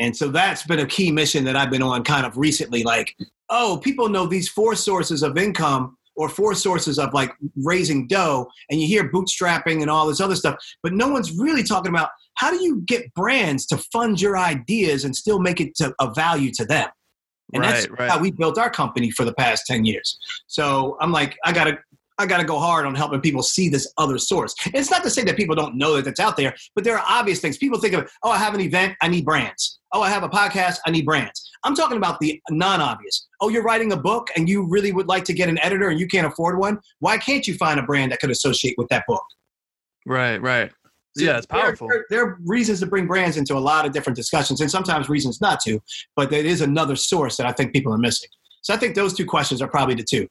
[0.02, 2.82] And so that's been a key mission that I've been on kind of recently.
[2.82, 3.16] Like,
[3.48, 8.48] oh, people know these four sources of income or four sources of like raising dough,
[8.68, 12.10] and you hear bootstrapping and all this other stuff, but no one's really talking about
[12.34, 16.12] how do you get brands to fund your ideas and still make it to a
[16.12, 16.90] value to them.
[17.54, 18.10] And right, that's right.
[18.10, 20.18] how we built our company for the past 10 years.
[20.48, 21.78] So I'm like, I gotta
[22.22, 24.54] I got to go hard on helping people see this other source.
[24.64, 26.96] And it's not to say that people don't know that it's out there, but there
[26.96, 27.58] are obvious things.
[27.58, 29.80] People think of, oh, I have an event, I need brands.
[29.92, 31.50] Oh, I have a podcast, I need brands.
[31.64, 33.28] I'm talking about the non obvious.
[33.40, 36.00] Oh, you're writing a book and you really would like to get an editor and
[36.00, 36.78] you can't afford one.
[37.00, 39.24] Why can't you find a brand that could associate with that book?
[40.06, 40.72] Right, right.
[41.16, 41.88] So yeah, it's powerful.
[41.88, 44.70] There, there, there, are reasons to bring brands into a lot of different discussions and
[44.70, 45.78] sometimes reasons not to,
[46.16, 48.30] but it is another source that I think people are missing.
[48.62, 50.26] So I think those two questions are probably the two.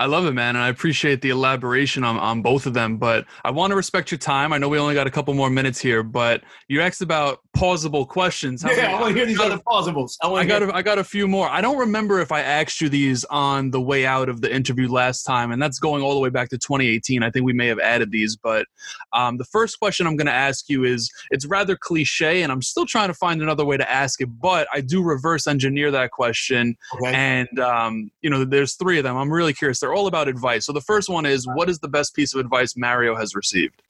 [0.00, 2.96] I love it, man, and I appreciate the elaboration on, on both of them.
[2.96, 4.50] But I want to respect your time.
[4.50, 8.08] I know we only got a couple more minutes here, but you asked about pausable
[8.08, 8.62] questions.
[8.62, 10.16] How yeah, many, I want to hear these other pausables.
[10.22, 11.50] I, I got a, I got a few more.
[11.50, 14.88] I don't remember if I asked you these on the way out of the interview
[14.88, 17.22] last time, and that's going all the way back to 2018.
[17.22, 18.64] I think we may have added these, but
[19.12, 22.62] um, the first question I'm going to ask you is it's rather cliche, and I'm
[22.62, 26.10] still trying to find another way to ask it, but I do reverse engineer that
[26.10, 27.12] question, okay.
[27.14, 29.18] and um, you know, there's three of them.
[29.18, 29.80] I'm really curious.
[29.80, 30.66] They're all about advice.
[30.66, 33.82] So the first one is what is the best piece of advice Mario has received?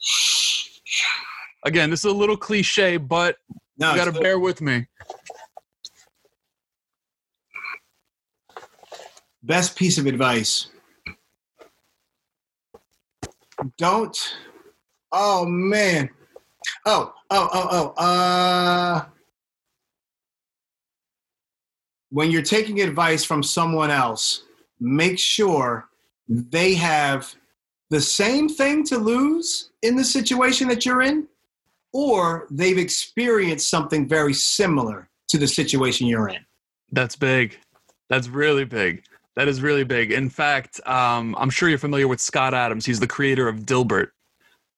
[1.64, 3.36] Again, this is a little cliche, but
[3.78, 4.86] no, you got to bear with me.
[9.42, 10.68] Best piece of advice.
[13.76, 14.16] Don't.
[15.12, 16.10] Oh man.
[16.86, 18.02] Oh, oh, oh, oh.
[18.02, 19.04] Uh
[22.10, 24.42] when you're taking advice from someone else,
[24.80, 25.88] make sure
[26.30, 27.34] they have
[27.90, 31.26] the same thing to lose in the situation that you're in,
[31.92, 36.38] or they've experienced something very similar to the situation you're in.
[36.92, 37.58] That's big.
[38.08, 39.04] That's really big.
[39.34, 40.12] That is really big.
[40.12, 42.86] In fact, um, I'm sure you're familiar with Scott Adams.
[42.86, 44.08] He's the creator of Dilbert.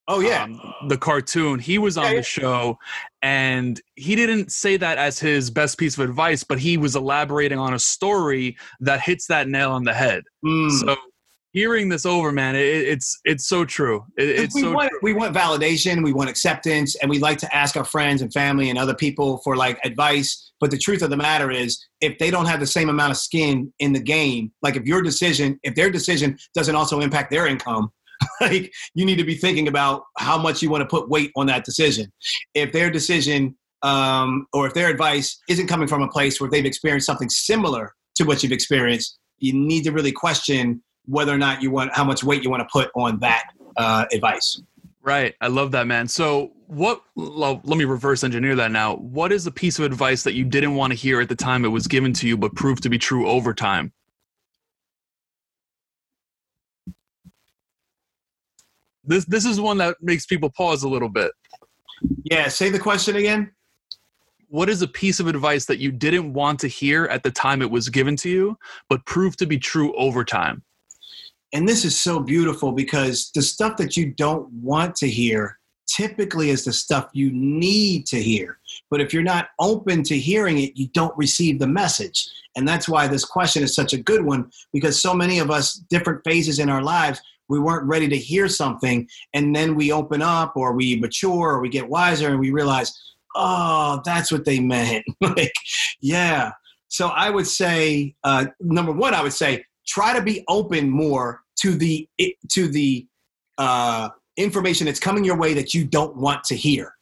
[0.08, 1.58] Oh yeah, um, the cartoon.
[1.58, 2.78] He was on yeah, the show,
[3.22, 7.58] and he didn't say that as his best piece of advice, but he was elaborating
[7.58, 10.24] on a story that hits that nail on the head.
[10.44, 10.70] Mm.
[10.80, 10.96] So
[11.52, 14.04] hearing this over, man, it, it's it's so true.
[14.16, 14.98] It, it's we so want true.
[15.02, 18.70] we want validation, we want acceptance, and we like to ask our friends and family
[18.70, 20.52] and other people for like advice.
[20.60, 23.16] But the truth of the matter is, if they don't have the same amount of
[23.16, 27.46] skin in the game, like if your decision, if their decision doesn't also impact their
[27.46, 27.92] income.
[28.40, 31.46] like you need to be thinking about how much you want to put weight on
[31.46, 32.06] that decision.
[32.54, 36.64] If their decision um, or if their advice isn't coming from a place where they've
[36.64, 41.62] experienced something similar to what you've experienced, you need to really question whether or not
[41.62, 43.44] you want how much weight you want to put on that
[43.76, 44.60] uh, advice.
[45.02, 45.34] Right.
[45.40, 46.06] I love that, man.
[46.06, 48.96] So, what, let me reverse engineer that now.
[48.96, 51.64] What is a piece of advice that you didn't want to hear at the time
[51.64, 53.92] it was given to you, but proved to be true over time?
[59.04, 61.32] This, this is one that makes people pause a little bit.
[62.24, 62.48] Yeah.
[62.48, 63.50] Say the question again.
[64.48, 67.60] What is a piece of advice that you didn't want to hear at the time
[67.60, 70.62] it was given to you, but proved to be true over time?
[71.52, 76.50] And this is so beautiful because the stuff that you don't want to hear typically
[76.50, 78.58] is the stuff you need to hear.
[78.90, 82.26] But if you're not open to hearing it, you don't receive the message.
[82.56, 85.74] And that's why this question is such a good one because so many of us,
[85.90, 89.08] different phases in our lives, we weren't ready to hear something.
[89.34, 92.98] And then we open up or we mature or we get wiser and we realize,
[93.34, 95.04] oh, that's what they meant.
[95.20, 95.52] like,
[96.00, 96.52] yeah.
[96.88, 101.42] So I would say, uh, number one, I would say, try to be open more
[101.60, 102.08] to the
[102.50, 103.06] to the
[103.58, 106.94] uh, information that's coming your way that you don't want to hear.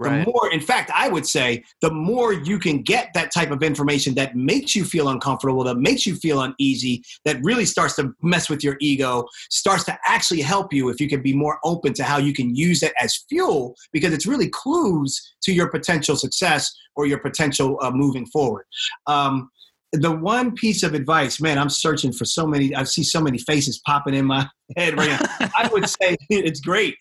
[0.00, 0.24] Right.
[0.24, 3.64] The more, in fact, I would say the more you can get that type of
[3.64, 8.14] information that makes you feel uncomfortable, that makes you feel uneasy, that really starts to
[8.22, 11.94] mess with your ego, starts to actually help you if you can be more open
[11.94, 16.14] to how you can use it as fuel, because it's really clues to your potential
[16.14, 18.66] success or your potential uh, moving forward.
[19.08, 19.50] Um,
[19.92, 22.74] the one piece of advice, man, I'm searching for so many.
[22.74, 24.46] I see so many faces popping in my
[24.76, 25.48] head right now.
[25.56, 26.96] I would say it's great.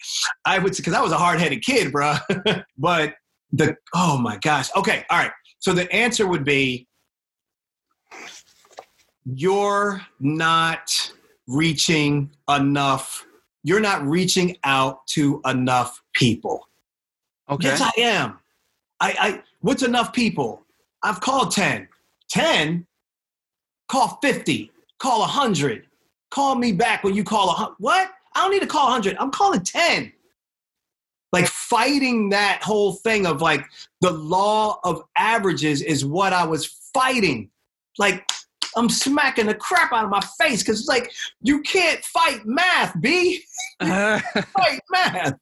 [0.46, 2.16] I would say because I was a hard headed kid, bro.
[2.78, 3.16] but
[3.52, 4.70] the oh my gosh.
[4.76, 5.32] Okay, all right.
[5.60, 6.88] So the answer would be
[9.26, 11.12] you're not
[11.48, 13.26] reaching enough.
[13.64, 16.68] You're not reaching out to enough people.
[17.50, 17.68] Okay.
[17.68, 18.40] Yes, I am.
[19.00, 20.64] I, I what's enough people?
[21.04, 21.88] I've called 10.
[22.30, 22.86] 10,
[23.90, 25.86] call 50, call 100.
[26.30, 27.76] Call me back when you call 100.
[27.80, 28.12] What?
[28.36, 29.18] I don't need to call 100.
[29.20, 30.12] I'm calling 10.
[31.34, 33.66] Like fighting that whole thing of like
[34.02, 37.50] the law of averages is what I was fighting.
[37.98, 38.26] Like
[38.76, 41.12] I'm smacking the crap out of my face because it's like
[41.42, 43.44] you can't fight math, B.
[43.82, 45.34] fight math.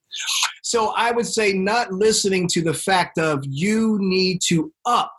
[0.63, 5.15] So I would say not listening to the fact of you need to up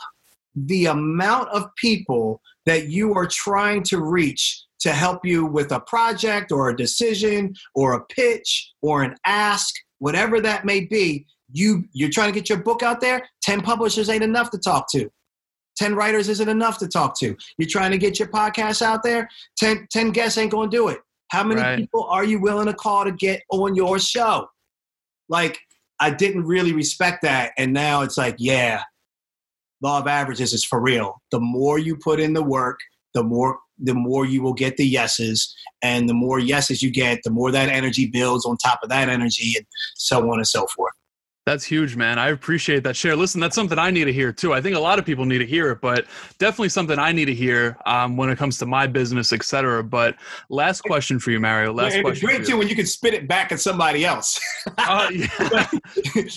[0.57, 5.81] the amount of people that you are trying to reach to help you with a
[5.81, 11.85] project or a decision or a pitch or an ask, whatever that may be, you
[11.93, 15.09] you're trying to get your book out there, 10 publishers ain't enough to talk to.
[15.77, 17.37] 10 writers isn't enough to talk to.
[17.59, 19.29] You're trying to get your podcast out there,
[19.59, 20.99] 10, 10 guests ain't going to do it.
[21.31, 21.79] How many right.
[21.79, 24.49] people are you willing to call to get on your show?
[25.29, 25.59] Like,
[26.01, 27.53] I didn't really respect that.
[27.59, 28.83] And now it's like, yeah,
[29.83, 31.21] law of averages is for real.
[31.31, 32.79] The more you put in the work,
[33.15, 37.21] the more the more you will get the yeses and the more yeses you get
[37.25, 39.67] the more that energy builds on top of that energy and
[39.97, 40.95] so on and so forth
[41.47, 42.19] that's huge, man.
[42.19, 43.15] I appreciate that share.
[43.15, 44.53] Listen, that's something I need to hear too.
[44.53, 46.07] I think a lot of people need to hear it, but
[46.39, 49.85] definitely something I need to hear um, when it comes to my business, etc.
[49.85, 50.17] But
[50.49, 51.73] last question for you, Mario.
[51.73, 52.11] Last question.
[52.11, 54.41] It's great too when you can spit it back at somebody else.
[54.77, 55.09] uh,
[55.53, 55.71] like,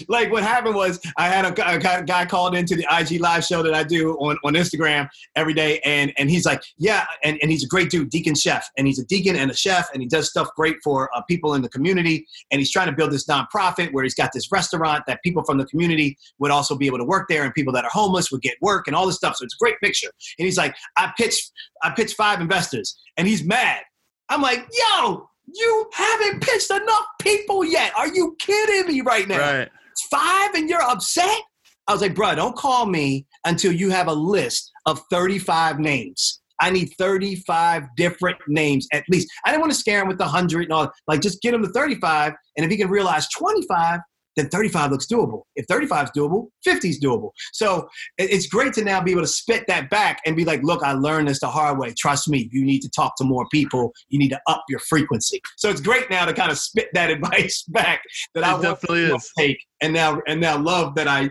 [0.07, 3.63] like, what happened was I had a, a, guy called into the IG live show
[3.63, 7.49] that I do on, on Instagram every day, and and he's like, yeah, and, and
[7.49, 10.07] he's a great dude, deacon chef, and he's a deacon and a chef, and he
[10.07, 13.25] does stuff great for uh, people in the community, and he's trying to build this
[13.25, 16.85] nonprofit where he's got this restaurant restaurant that people from the community would also be
[16.85, 19.15] able to work there and people that are homeless would get work and all this
[19.15, 19.35] stuff.
[19.35, 20.09] So it's a great picture.
[20.37, 21.51] And he's like, I pitched,
[21.83, 23.81] I pitched five investors and he's mad.
[24.29, 27.91] I'm like, yo, you haven't pitched enough people yet.
[27.97, 29.39] Are you kidding me right now?
[29.39, 29.69] Right.
[29.91, 31.41] It's five and you're upset?
[31.87, 36.39] I was like, bro, don't call me until you have a list of 35 names.
[36.61, 39.29] I need 35 different names at least.
[39.45, 40.91] I didn't want to scare him with the 100 and all.
[41.07, 42.33] Like, just get him to 35.
[42.57, 44.01] And if he can realize 25,
[44.35, 45.43] then 35 looks doable.
[45.55, 47.31] If 35 is doable, 50 is doable.
[47.53, 50.83] So it's great to now be able to spit that back and be like, look,
[50.83, 51.93] I learned this the hard way.
[51.97, 53.91] Trust me, you need to talk to more people.
[54.09, 55.41] You need to up your frequency.
[55.57, 58.01] So it's great now to kind of spit that advice back
[58.35, 59.31] that it I definitely is.
[59.37, 61.29] take and now and now love that I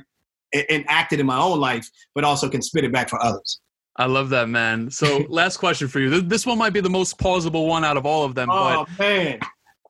[0.71, 3.61] enacted in my own life, but also can spit it back for others.
[3.97, 4.91] I love that, man.
[4.91, 6.21] So, last question for you.
[6.21, 8.49] This one might be the most plausible one out of all of them.
[8.51, 9.41] Oh but man!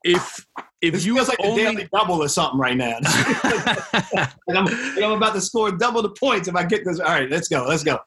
[0.03, 0.47] If
[0.81, 1.63] if this you feels like only...
[1.63, 2.99] a daily double or something right now.
[3.45, 4.69] like, I'm,
[5.03, 7.01] I'm about to score double the points if I get this.
[7.01, 7.65] All right, let's go.
[7.67, 7.99] Let's go.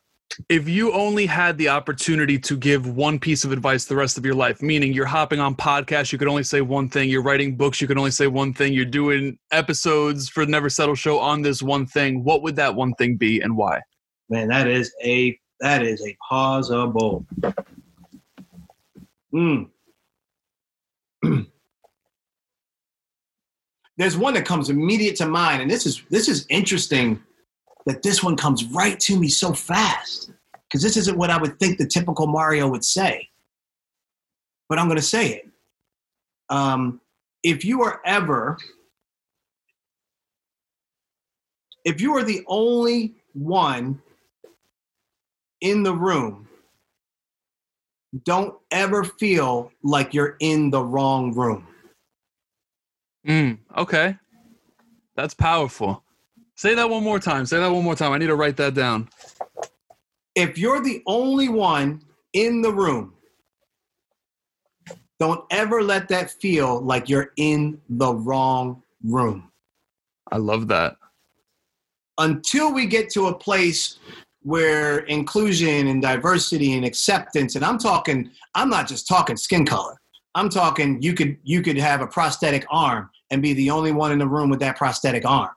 [0.47, 4.25] If you only had the opportunity to give one piece of advice the rest of
[4.25, 7.57] your life, meaning you're hopping on podcasts, you could only say one thing, you're writing
[7.57, 11.19] books, you can only say one thing, you're doing episodes for the Never Settle Show
[11.19, 13.81] on this one thing, what would that one thing be and why?
[14.29, 17.25] Man, that is a that is a possible.
[19.31, 19.63] Hmm.
[24.01, 27.21] there's one that comes immediate to mind, and this is this is interesting
[27.85, 30.31] that this one comes right to me so fast
[30.67, 33.29] because this isn't what I would think the typical Mario would say,
[34.67, 35.49] but I'm going to say it.
[36.49, 36.99] Um,
[37.43, 38.57] if you are ever,
[41.85, 44.01] if you are the only one
[45.61, 46.47] in the room,
[48.25, 51.67] don't ever feel like you're in the wrong room.
[53.27, 54.17] Mm, okay.
[55.15, 56.03] That's powerful.
[56.55, 57.45] Say that one more time.
[57.45, 58.11] Say that one more time.
[58.11, 59.09] I need to write that down.
[60.35, 62.01] If you're the only one
[62.33, 63.13] in the room,
[65.19, 69.51] don't ever let that feel like you're in the wrong room.
[70.31, 70.95] I love that.
[72.17, 73.99] Until we get to a place
[74.41, 80.00] where inclusion and diversity and acceptance, and I'm talking, I'm not just talking skin color.
[80.35, 84.11] I'm talking you could you could have a prosthetic arm and be the only one
[84.11, 85.49] in the room with that prosthetic arm.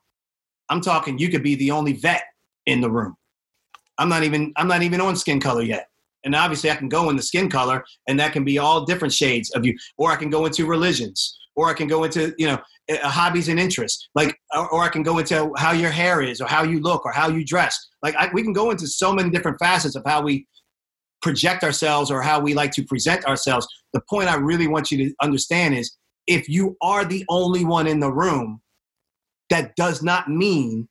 [0.69, 2.25] I'm talking you could be the only vet
[2.67, 3.17] in the room.
[3.99, 5.89] I'm not even I'm not even on skin color yet.
[6.25, 9.13] And obviously I can go in the skin color and that can be all different
[9.13, 12.47] shades of you or I can go into religions or I can go into, you
[12.47, 12.59] know,
[12.89, 14.09] eh, eh, hobbies and interests.
[14.15, 17.05] Like or, or I can go into how your hair is or how you look
[17.05, 17.79] or how you dress.
[18.03, 20.47] Like I, we can go into so many different facets of how we
[21.25, 23.67] project ourselves or how we like to present ourselves.
[23.95, 25.97] The point I really want you to understand is
[26.27, 28.61] if you are the only one in the room,
[29.49, 30.87] that does not mean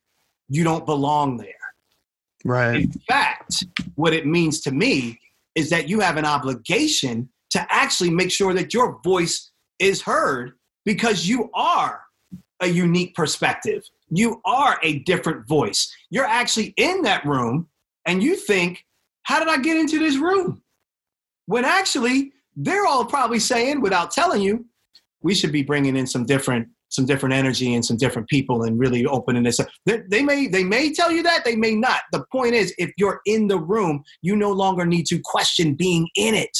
[0.48, 1.54] you don't belong there.
[2.44, 2.82] Right.
[2.82, 3.64] In fact,
[3.94, 5.20] what it means to me
[5.54, 10.54] is that you have an obligation to actually make sure that your voice is heard
[10.84, 12.02] because you are
[12.60, 13.84] a unique perspective.
[14.10, 15.94] You are a different voice.
[16.10, 17.68] You're actually in that room
[18.04, 18.84] and you think
[19.24, 20.62] how did I get into this room?
[21.46, 24.66] When actually, they're all probably saying, without telling you,
[25.22, 28.78] we should be bringing in some different some different energy and some different people and
[28.78, 29.66] really opening this up.
[29.84, 32.02] They, they, may they may tell you that they may not.
[32.12, 36.08] The point is, if you're in the room, you no longer need to question being
[36.14, 36.56] in it.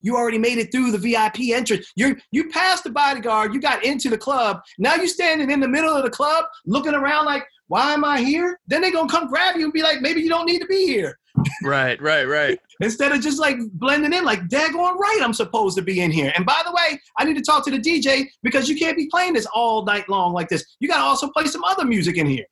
[0.00, 1.90] You already made it through the VIP entrance.
[1.96, 3.52] You you passed the bodyguard.
[3.52, 4.60] You got into the club.
[4.78, 8.20] Now you're standing in the middle of the club, looking around like, why am I
[8.20, 8.58] here?
[8.66, 10.86] Then they're gonna come grab you and be like, maybe you don't need to be
[10.86, 11.18] here.
[11.62, 12.58] Right, right, right.
[12.80, 16.32] Instead of just like blending in, like daggone right, I'm supposed to be in here.
[16.34, 19.06] And by the way, I need to talk to the DJ because you can't be
[19.06, 20.64] playing this all night long like this.
[20.80, 22.46] You gotta also play some other music in here.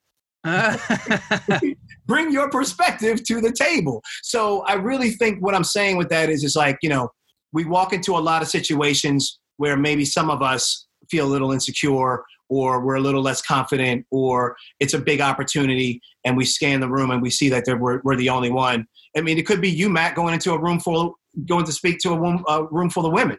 [2.07, 4.03] Bring your perspective to the table.
[4.23, 7.11] So I really think what I'm saying with that is it's like, you know,
[7.53, 11.53] we walk into a lot of situations where maybe some of us feel a little
[11.53, 16.81] insecure or we're a little less confident or it's a big opportunity and we scan
[16.81, 18.87] the room and we see that we're, we're the only one.
[19.17, 21.99] I mean it could be you matt going into a room full going to speak
[22.01, 23.39] to a room, a room full of women.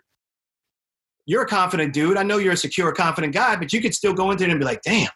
[1.25, 2.15] You're a confident dude.
[2.15, 4.59] I know you're a secure confident guy but you could still go into it and
[4.59, 5.09] be like damn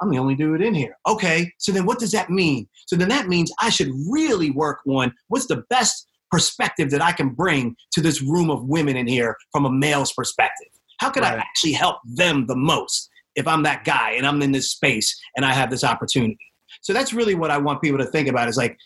[0.00, 0.96] i'm the only dude in here.
[1.06, 2.68] Okay so then what does that mean?
[2.86, 7.10] So then that means i should really work on what's the best perspective that i
[7.10, 10.68] can bring to this room of women in here from a male's perspective.
[10.98, 11.38] How could right.
[11.38, 13.07] I actually help them the most?
[13.38, 16.36] If I'm that guy and I'm in this space and I have this opportunity.
[16.82, 18.76] So that's really what I want people to think about is like,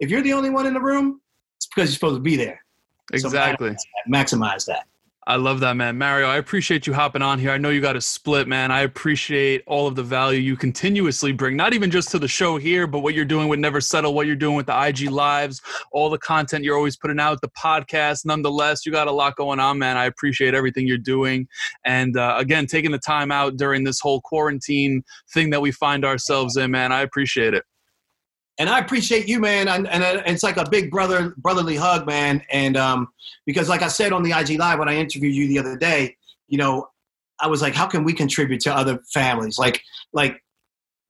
[0.00, 1.20] if you're the only one in the room,
[1.56, 2.60] it's because you're supposed to be there.
[3.12, 3.70] Exactly.
[3.70, 4.84] So maximize that.
[5.24, 5.98] I love that, man.
[5.98, 7.52] Mario, I appreciate you hopping on here.
[7.52, 8.72] I know you got a split, man.
[8.72, 12.56] I appreciate all of the value you continuously bring, not even just to the show
[12.56, 15.62] here, but what you're doing with Never Settle, what you're doing with the IG Lives,
[15.92, 18.26] all the content you're always putting out, the podcast.
[18.26, 19.96] Nonetheless, you got a lot going on, man.
[19.96, 21.46] I appreciate everything you're doing.
[21.84, 26.04] And uh, again, taking the time out during this whole quarantine thing that we find
[26.04, 26.90] ourselves in, man.
[26.90, 27.64] I appreciate it
[28.58, 29.68] and I appreciate you, man.
[29.68, 32.42] And, and, it's like a big brother brotherly hug, man.
[32.50, 33.08] And um,
[33.46, 36.16] because, like I said on the IG Live when I interviewed you the other day,
[36.48, 36.88] you know,
[37.40, 39.58] I was like, how can we contribute to other families?
[39.58, 39.82] Like,
[40.12, 40.40] like,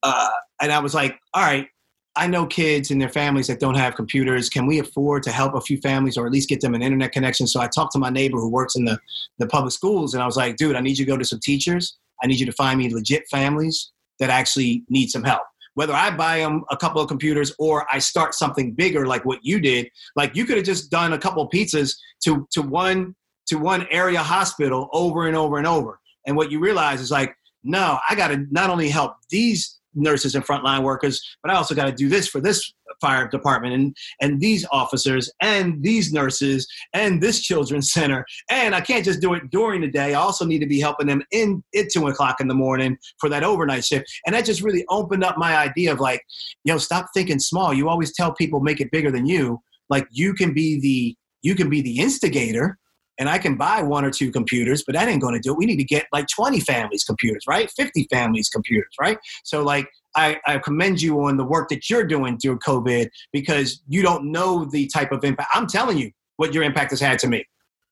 [0.02, 0.30] uh,
[0.60, 1.66] and I was like, all right,
[2.14, 4.48] I know kids and their families that don't have computers.
[4.48, 7.12] Can we afford to help a few families or at least get them an internet
[7.12, 7.46] connection?
[7.46, 8.98] So I talked to my neighbor who works in the,
[9.38, 11.40] the public schools, and I was like, dude, I need you to go to some
[11.40, 11.98] teachers.
[12.22, 13.90] I need you to find me legit families
[14.20, 15.42] that actually need some help
[15.74, 19.40] whether I buy them a couple of computers or I start something bigger like what
[19.42, 21.94] you did, like you could have just done a couple of pizzas
[22.24, 23.14] to to one
[23.46, 26.00] to one area hospital over and over and over.
[26.26, 30.34] And what you realize is like, no, I got to not only help these nurses
[30.34, 33.96] and frontline workers, but I also got to do this for this fire department and
[34.20, 38.24] and these officers and these nurses and this children's center.
[38.50, 40.14] And i can't just do it during the day.
[40.14, 43.28] I also need to be helping them in at two o'clock in the morning for
[43.28, 44.06] that overnight shift.
[44.26, 46.22] And that just really opened up my idea of like
[46.64, 47.72] you know, stop thinking small.
[47.72, 49.60] You always tell people make it bigger than you.
[49.88, 52.78] Like you can be the you can be the instigator
[53.18, 55.58] and I can buy one or two computers, but that ain't going to do it.
[55.58, 57.70] We need to get like 20 families computers, right?
[57.70, 59.18] 50 families computers, right?
[59.44, 63.80] So like I, I, commend you on the work that you're doing through COVID because
[63.88, 65.50] you don't know the type of impact.
[65.54, 67.46] I'm telling you what your impact has had to me.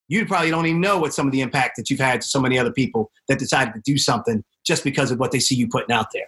[0.09, 2.41] You probably don't even know what some of the impact that you've had to so
[2.41, 5.69] many other people that decided to do something just because of what they see you
[5.69, 6.27] putting out there.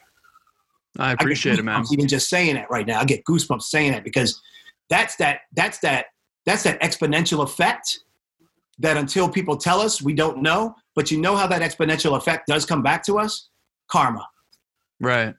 [0.98, 1.84] I appreciate I it, man.
[1.90, 4.40] Even just saying that right now, I get goosebumps saying that because
[4.88, 6.06] that's that that's that
[6.44, 8.00] that's that exponential effect
[8.82, 12.46] that until people tell us we don't know, but you know how that exponential effect
[12.46, 13.48] does come back to us?
[13.88, 14.26] Karma.
[15.00, 15.34] Right.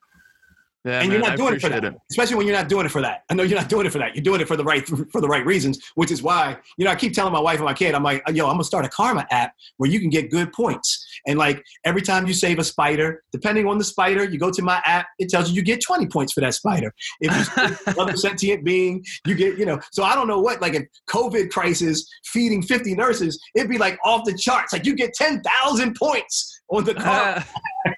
[0.85, 1.93] Yeah, and man, you're not doing it for that, it.
[2.11, 3.23] especially when you're not doing it for that.
[3.29, 4.15] I know you're not doing it for that.
[4.15, 6.91] You're doing it for the right for the right reasons, which is why you know
[6.91, 8.83] I keep telling my wife and my kid, I'm like, uh, yo, I'm gonna start
[8.83, 12.59] a karma app where you can get good points, and like every time you save
[12.59, 15.61] a spider, depending on the spider, you go to my app, it tells you you
[15.61, 16.93] get 20 points for that spider.
[17.21, 19.79] If you another sentient being, you get you know.
[19.93, 23.97] So I don't know what like a COVID crisis feeding 50 nurses, it'd be like
[24.03, 24.73] off the charts.
[24.73, 27.45] Like you get 10,000 points on the karma.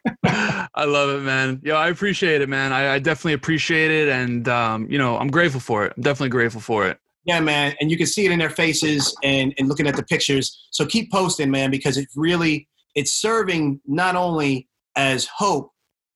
[0.73, 1.61] I love it, man.
[1.63, 2.73] Yo, I appreciate it, man.
[2.73, 5.93] I, I definitely appreciate it, and um, you know, I'm grateful for it.
[5.95, 6.99] I'm definitely grateful for it.
[7.25, 10.03] Yeah, man, and you can see it in their faces and and looking at the
[10.03, 10.67] pictures.
[10.71, 15.71] So keep posting, man, because it really it's serving not only as hope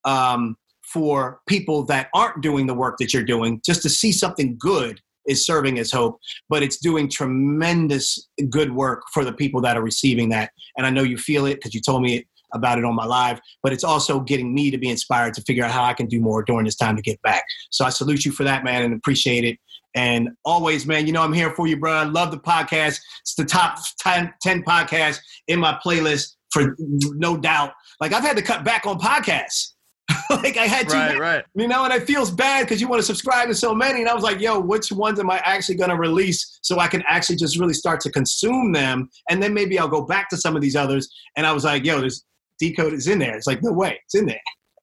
[0.05, 4.57] um, for people that aren't doing the work that you're doing, just to see something
[4.59, 9.77] good is serving as hope, but it's doing tremendous good work for the people that
[9.77, 10.51] are receiving that.
[10.77, 13.05] And I know you feel it because you told me it about it on my
[13.05, 16.07] live, but it's also getting me to be inspired to figure out how I can
[16.07, 17.43] do more during this time to get back.
[17.71, 19.57] So I salute you for that, man, and appreciate it.
[19.95, 21.91] And always, man, you know I'm here for you, bro.
[21.91, 22.99] I love the podcast.
[23.21, 27.73] It's the top 10, 10 podcast in my playlist for no doubt.
[27.99, 29.73] Like I've had to cut back on podcasts.
[30.29, 31.45] like I had to, right, right.
[31.55, 33.99] you know, and it feels bad because you want to subscribe to so many.
[33.99, 36.87] And I was like, yo, which ones am I actually going to release so I
[36.87, 39.09] can actually just really start to consume them?
[39.29, 41.09] And then maybe I'll go back to some of these others.
[41.35, 42.25] And I was like, yo, there's
[42.59, 43.35] decode is in there.
[43.35, 44.41] It's like, no way, it's in there.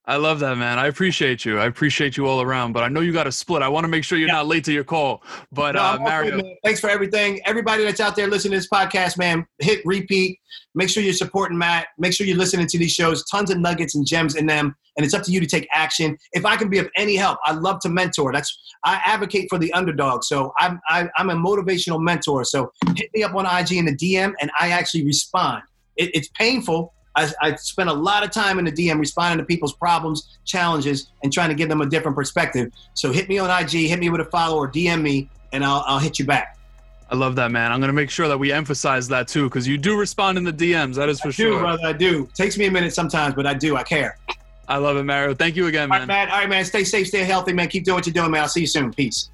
[0.08, 0.78] I love that, man.
[0.78, 1.58] I appreciate you.
[1.58, 2.72] I appreciate you all around.
[2.72, 3.62] But I know you got to split.
[3.62, 4.34] I want to make sure you're yeah.
[4.34, 5.24] not late to your call.
[5.50, 7.40] But no, uh, Mario, good, thanks for everything.
[7.44, 10.38] Everybody that's out there listening to this podcast, man, hit repeat.
[10.76, 11.88] Make sure you're supporting Matt.
[11.98, 13.24] Make sure you're listening to these shows.
[13.24, 16.16] Tons of nuggets and gems in them, and it's up to you to take action.
[16.32, 18.32] If I can be of any help, I love to mentor.
[18.32, 20.22] That's I advocate for the underdog.
[20.22, 22.44] So I'm I, am i am a motivational mentor.
[22.44, 25.62] So hit me up on IG in the DM, and I actually respond.
[25.96, 29.44] It, it's painful I, I spent a lot of time in the DM responding to
[29.44, 32.70] people's problems, challenges, and trying to give them a different perspective.
[32.94, 35.82] So hit me on IG, hit me with a follow, or DM me, and I'll,
[35.86, 36.58] I'll hit you back.
[37.10, 37.72] I love that, man.
[37.72, 40.44] I'm going to make sure that we emphasize that too, because you do respond in
[40.44, 40.96] the DMs.
[40.96, 41.52] That is for I sure.
[41.52, 41.86] do, brother.
[41.86, 42.28] I do.
[42.34, 43.76] Takes me a minute sometimes, but I do.
[43.76, 44.18] I care.
[44.68, 45.32] I love it, Mario.
[45.32, 46.02] Thank you again, man.
[46.02, 46.30] All right, man.
[46.30, 46.64] All right, man.
[46.64, 47.68] Stay safe, stay healthy, man.
[47.68, 48.42] Keep doing what you're doing, man.
[48.42, 48.92] I'll see you soon.
[48.92, 49.30] Peace.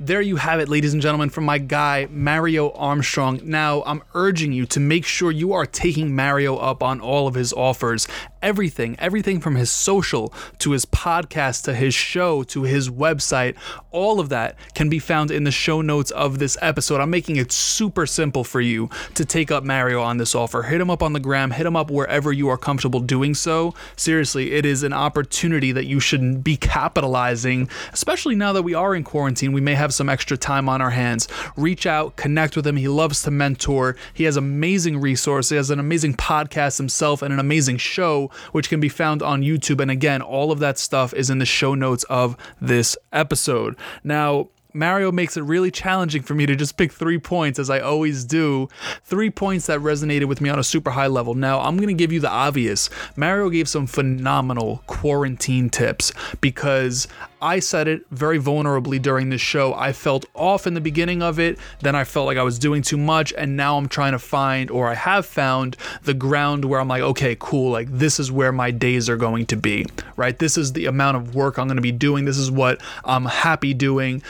[0.00, 3.40] There you have it, ladies and gentlemen, from my guy, Mario Armstrong.
[3.42, 7.34] Now, I'm urging you to make sure you are taking Mario up on all of
[7.34, 8.06] his offers
[8.42, 13.56] everything, everything from his social to his podcast to his show to his website,
[13.90, 17.00] all of that can be found in the show notes of this episode.
[17.00, 20.62] I'm making it super simple for you to take up Mario on this offer.
[20.62, 23.74] Hit him up on the gram, hit him up wherever you are comfortable doing so.
[23.96, 28.94] Seriously, it is an opportunity that you should be capitalizing, especially now that we are
[28.94, 29.52] in quarantine.
[29.52, 31.28] We may have some extra time on our hands.
[31.56, 32.76] Reach out, connect with him.
[32.76, 33.96] He loves to mentor.
[34.14, 35.50] He has amazing resources.
[35.50, 39.42] He has an amazing podcast himself and an amazing show which can be found on
[39.42, 39.80] YouTube.
[39.80, 43.76] And again, all of that stuff is in the show notes of this episode.
[44.04, 47.80] Now, Mario makes it really challenging for me to just pick three points, as I
[47.80, 48.68] always do.
[49.02, 51.34] Three points that resonated with me on a super high level.
[51.34, 52.90] Now, I'm going to give you the obvious.
[53.16, 57.08] Mario gave some phenomenal quarantine tips because
[57.40, 59.74] I said it very vulnerably during this show.
[59.74, 62.82] I felt off in the beginning of it, then I felt like I was doing
[62.82, 66.80] too much, and now I'm trying to find, or I have found, the ground where
[66.80, 69.86] I'm like, okay, cool, like this is where my days are going to be,
[70.16, 70.38] right?
[70.38, 72.24] This is the amount of work I'm going to be doing.
[72.24, 74.22] This is what I'm happy doing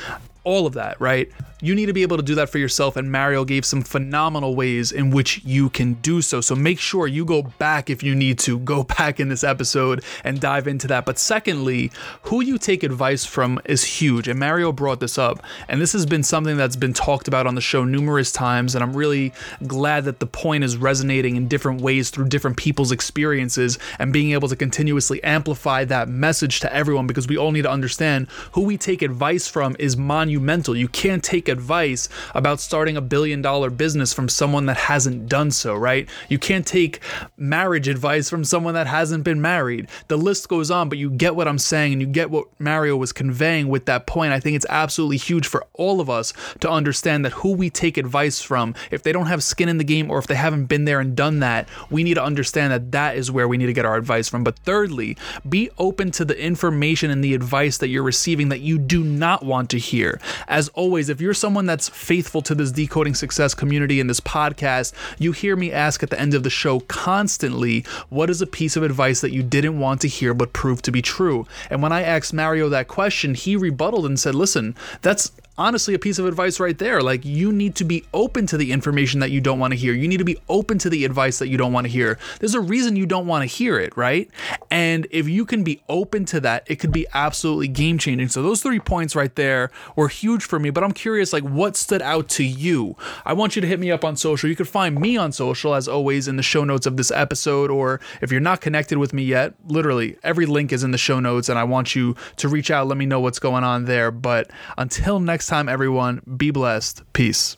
[0.44, 1.30] all of that, right?
[1.60, 4.54] You need to be able to do that for yourself, and Mario gave some phenomenal
[4.54, 6.40] ways in which you can do so.
[6.40, 10.04] So make sure you go back if you need to, go back in this episode
[10.22, 11.04] and dive into that.
[11.04, 11.90] But secondly,
[12.22, 16.06] who you take advice from is huge, and Mario brought this up, and this has
[16.06, 19.32] been something that's been talked about on the show numerous times, and I'm really
[19.66, 24.30] glad that the point is resonating in different ways through different people's experiences and being
[24.30, 28.62] able to continuously amplify that message to everyone because we all need to understand who
[28.62, 30.27] we take advice from is monumental.
[30.28, 35.50] You can't take advice about starting a billion dollar business from someone that hasn't done
[35.50, 36.08] so, right?
[36.28, 37.00] You can't take
[37.36, 39.88] marriage advice from someone that hasn't been married.
[40.08, 42.96] The list goes on, but you get what I'm saying and you get what Mario
[42.96, 44.32] was conveying with that point.
[44.32, 47.96] I think it's absolutely huge for all of us to understand that who we take
[47.96, 50.84] advice from, if they don't have skin in the game or if they haven't been
[50.84, 53.72] there and done that, we need to understand that that is where we need to
[53.72, 54.44] get our advice from.
[54.44, 55.16] But thirdly,
[55.48, 59.44] be open to the information and the advice that you're receiving that you do not
[59.44, 60.17] want to hear.
[60.46, 64.92] As always, if you're someone that's faithful to this decoding success community and this podcast,
[65.18, 68.76] you hear me ask at the end of the show constantly, what is a piece
[68.76, 71.46] of advice that you didn't want to hear but proved to be true?
[71.70, 75.98] And when I asked Mario that question, he rebutted and said, listen, that's honestly a
[75.98, 77.02] piece of advice right there.
[77.02, 79.92] Like, you need to be open to the information that you don't want to hear.
[79.92, 82.18] You need to be open to the advice that you don't want to hear.
[82.38, 84.30] There's a reason you don't want to hear it, right?
[84.70, 88.28] And if you can be open to that, it could be absolutely game changing.
[88.28, 90.70] So, those three points right there were huge for me.
[90.70, 92.96] But I'm curious, like, what stood out to you?
[93.26, 94.48] I want you to hit me up on social.
[94.48, 97.70] You can find me on social, as always, in the show notes of this episode.
[97.70, 101.18] Or if you're not connected with me yet, literally every link is in the show
[101.18, 101.48] notes.
[101.48, 104.10] And I want you to reach out, let me know what's going on there.
[104.10, 107.02] But until next time, everyone, be blessed.
[107.12, 107.56] Peace.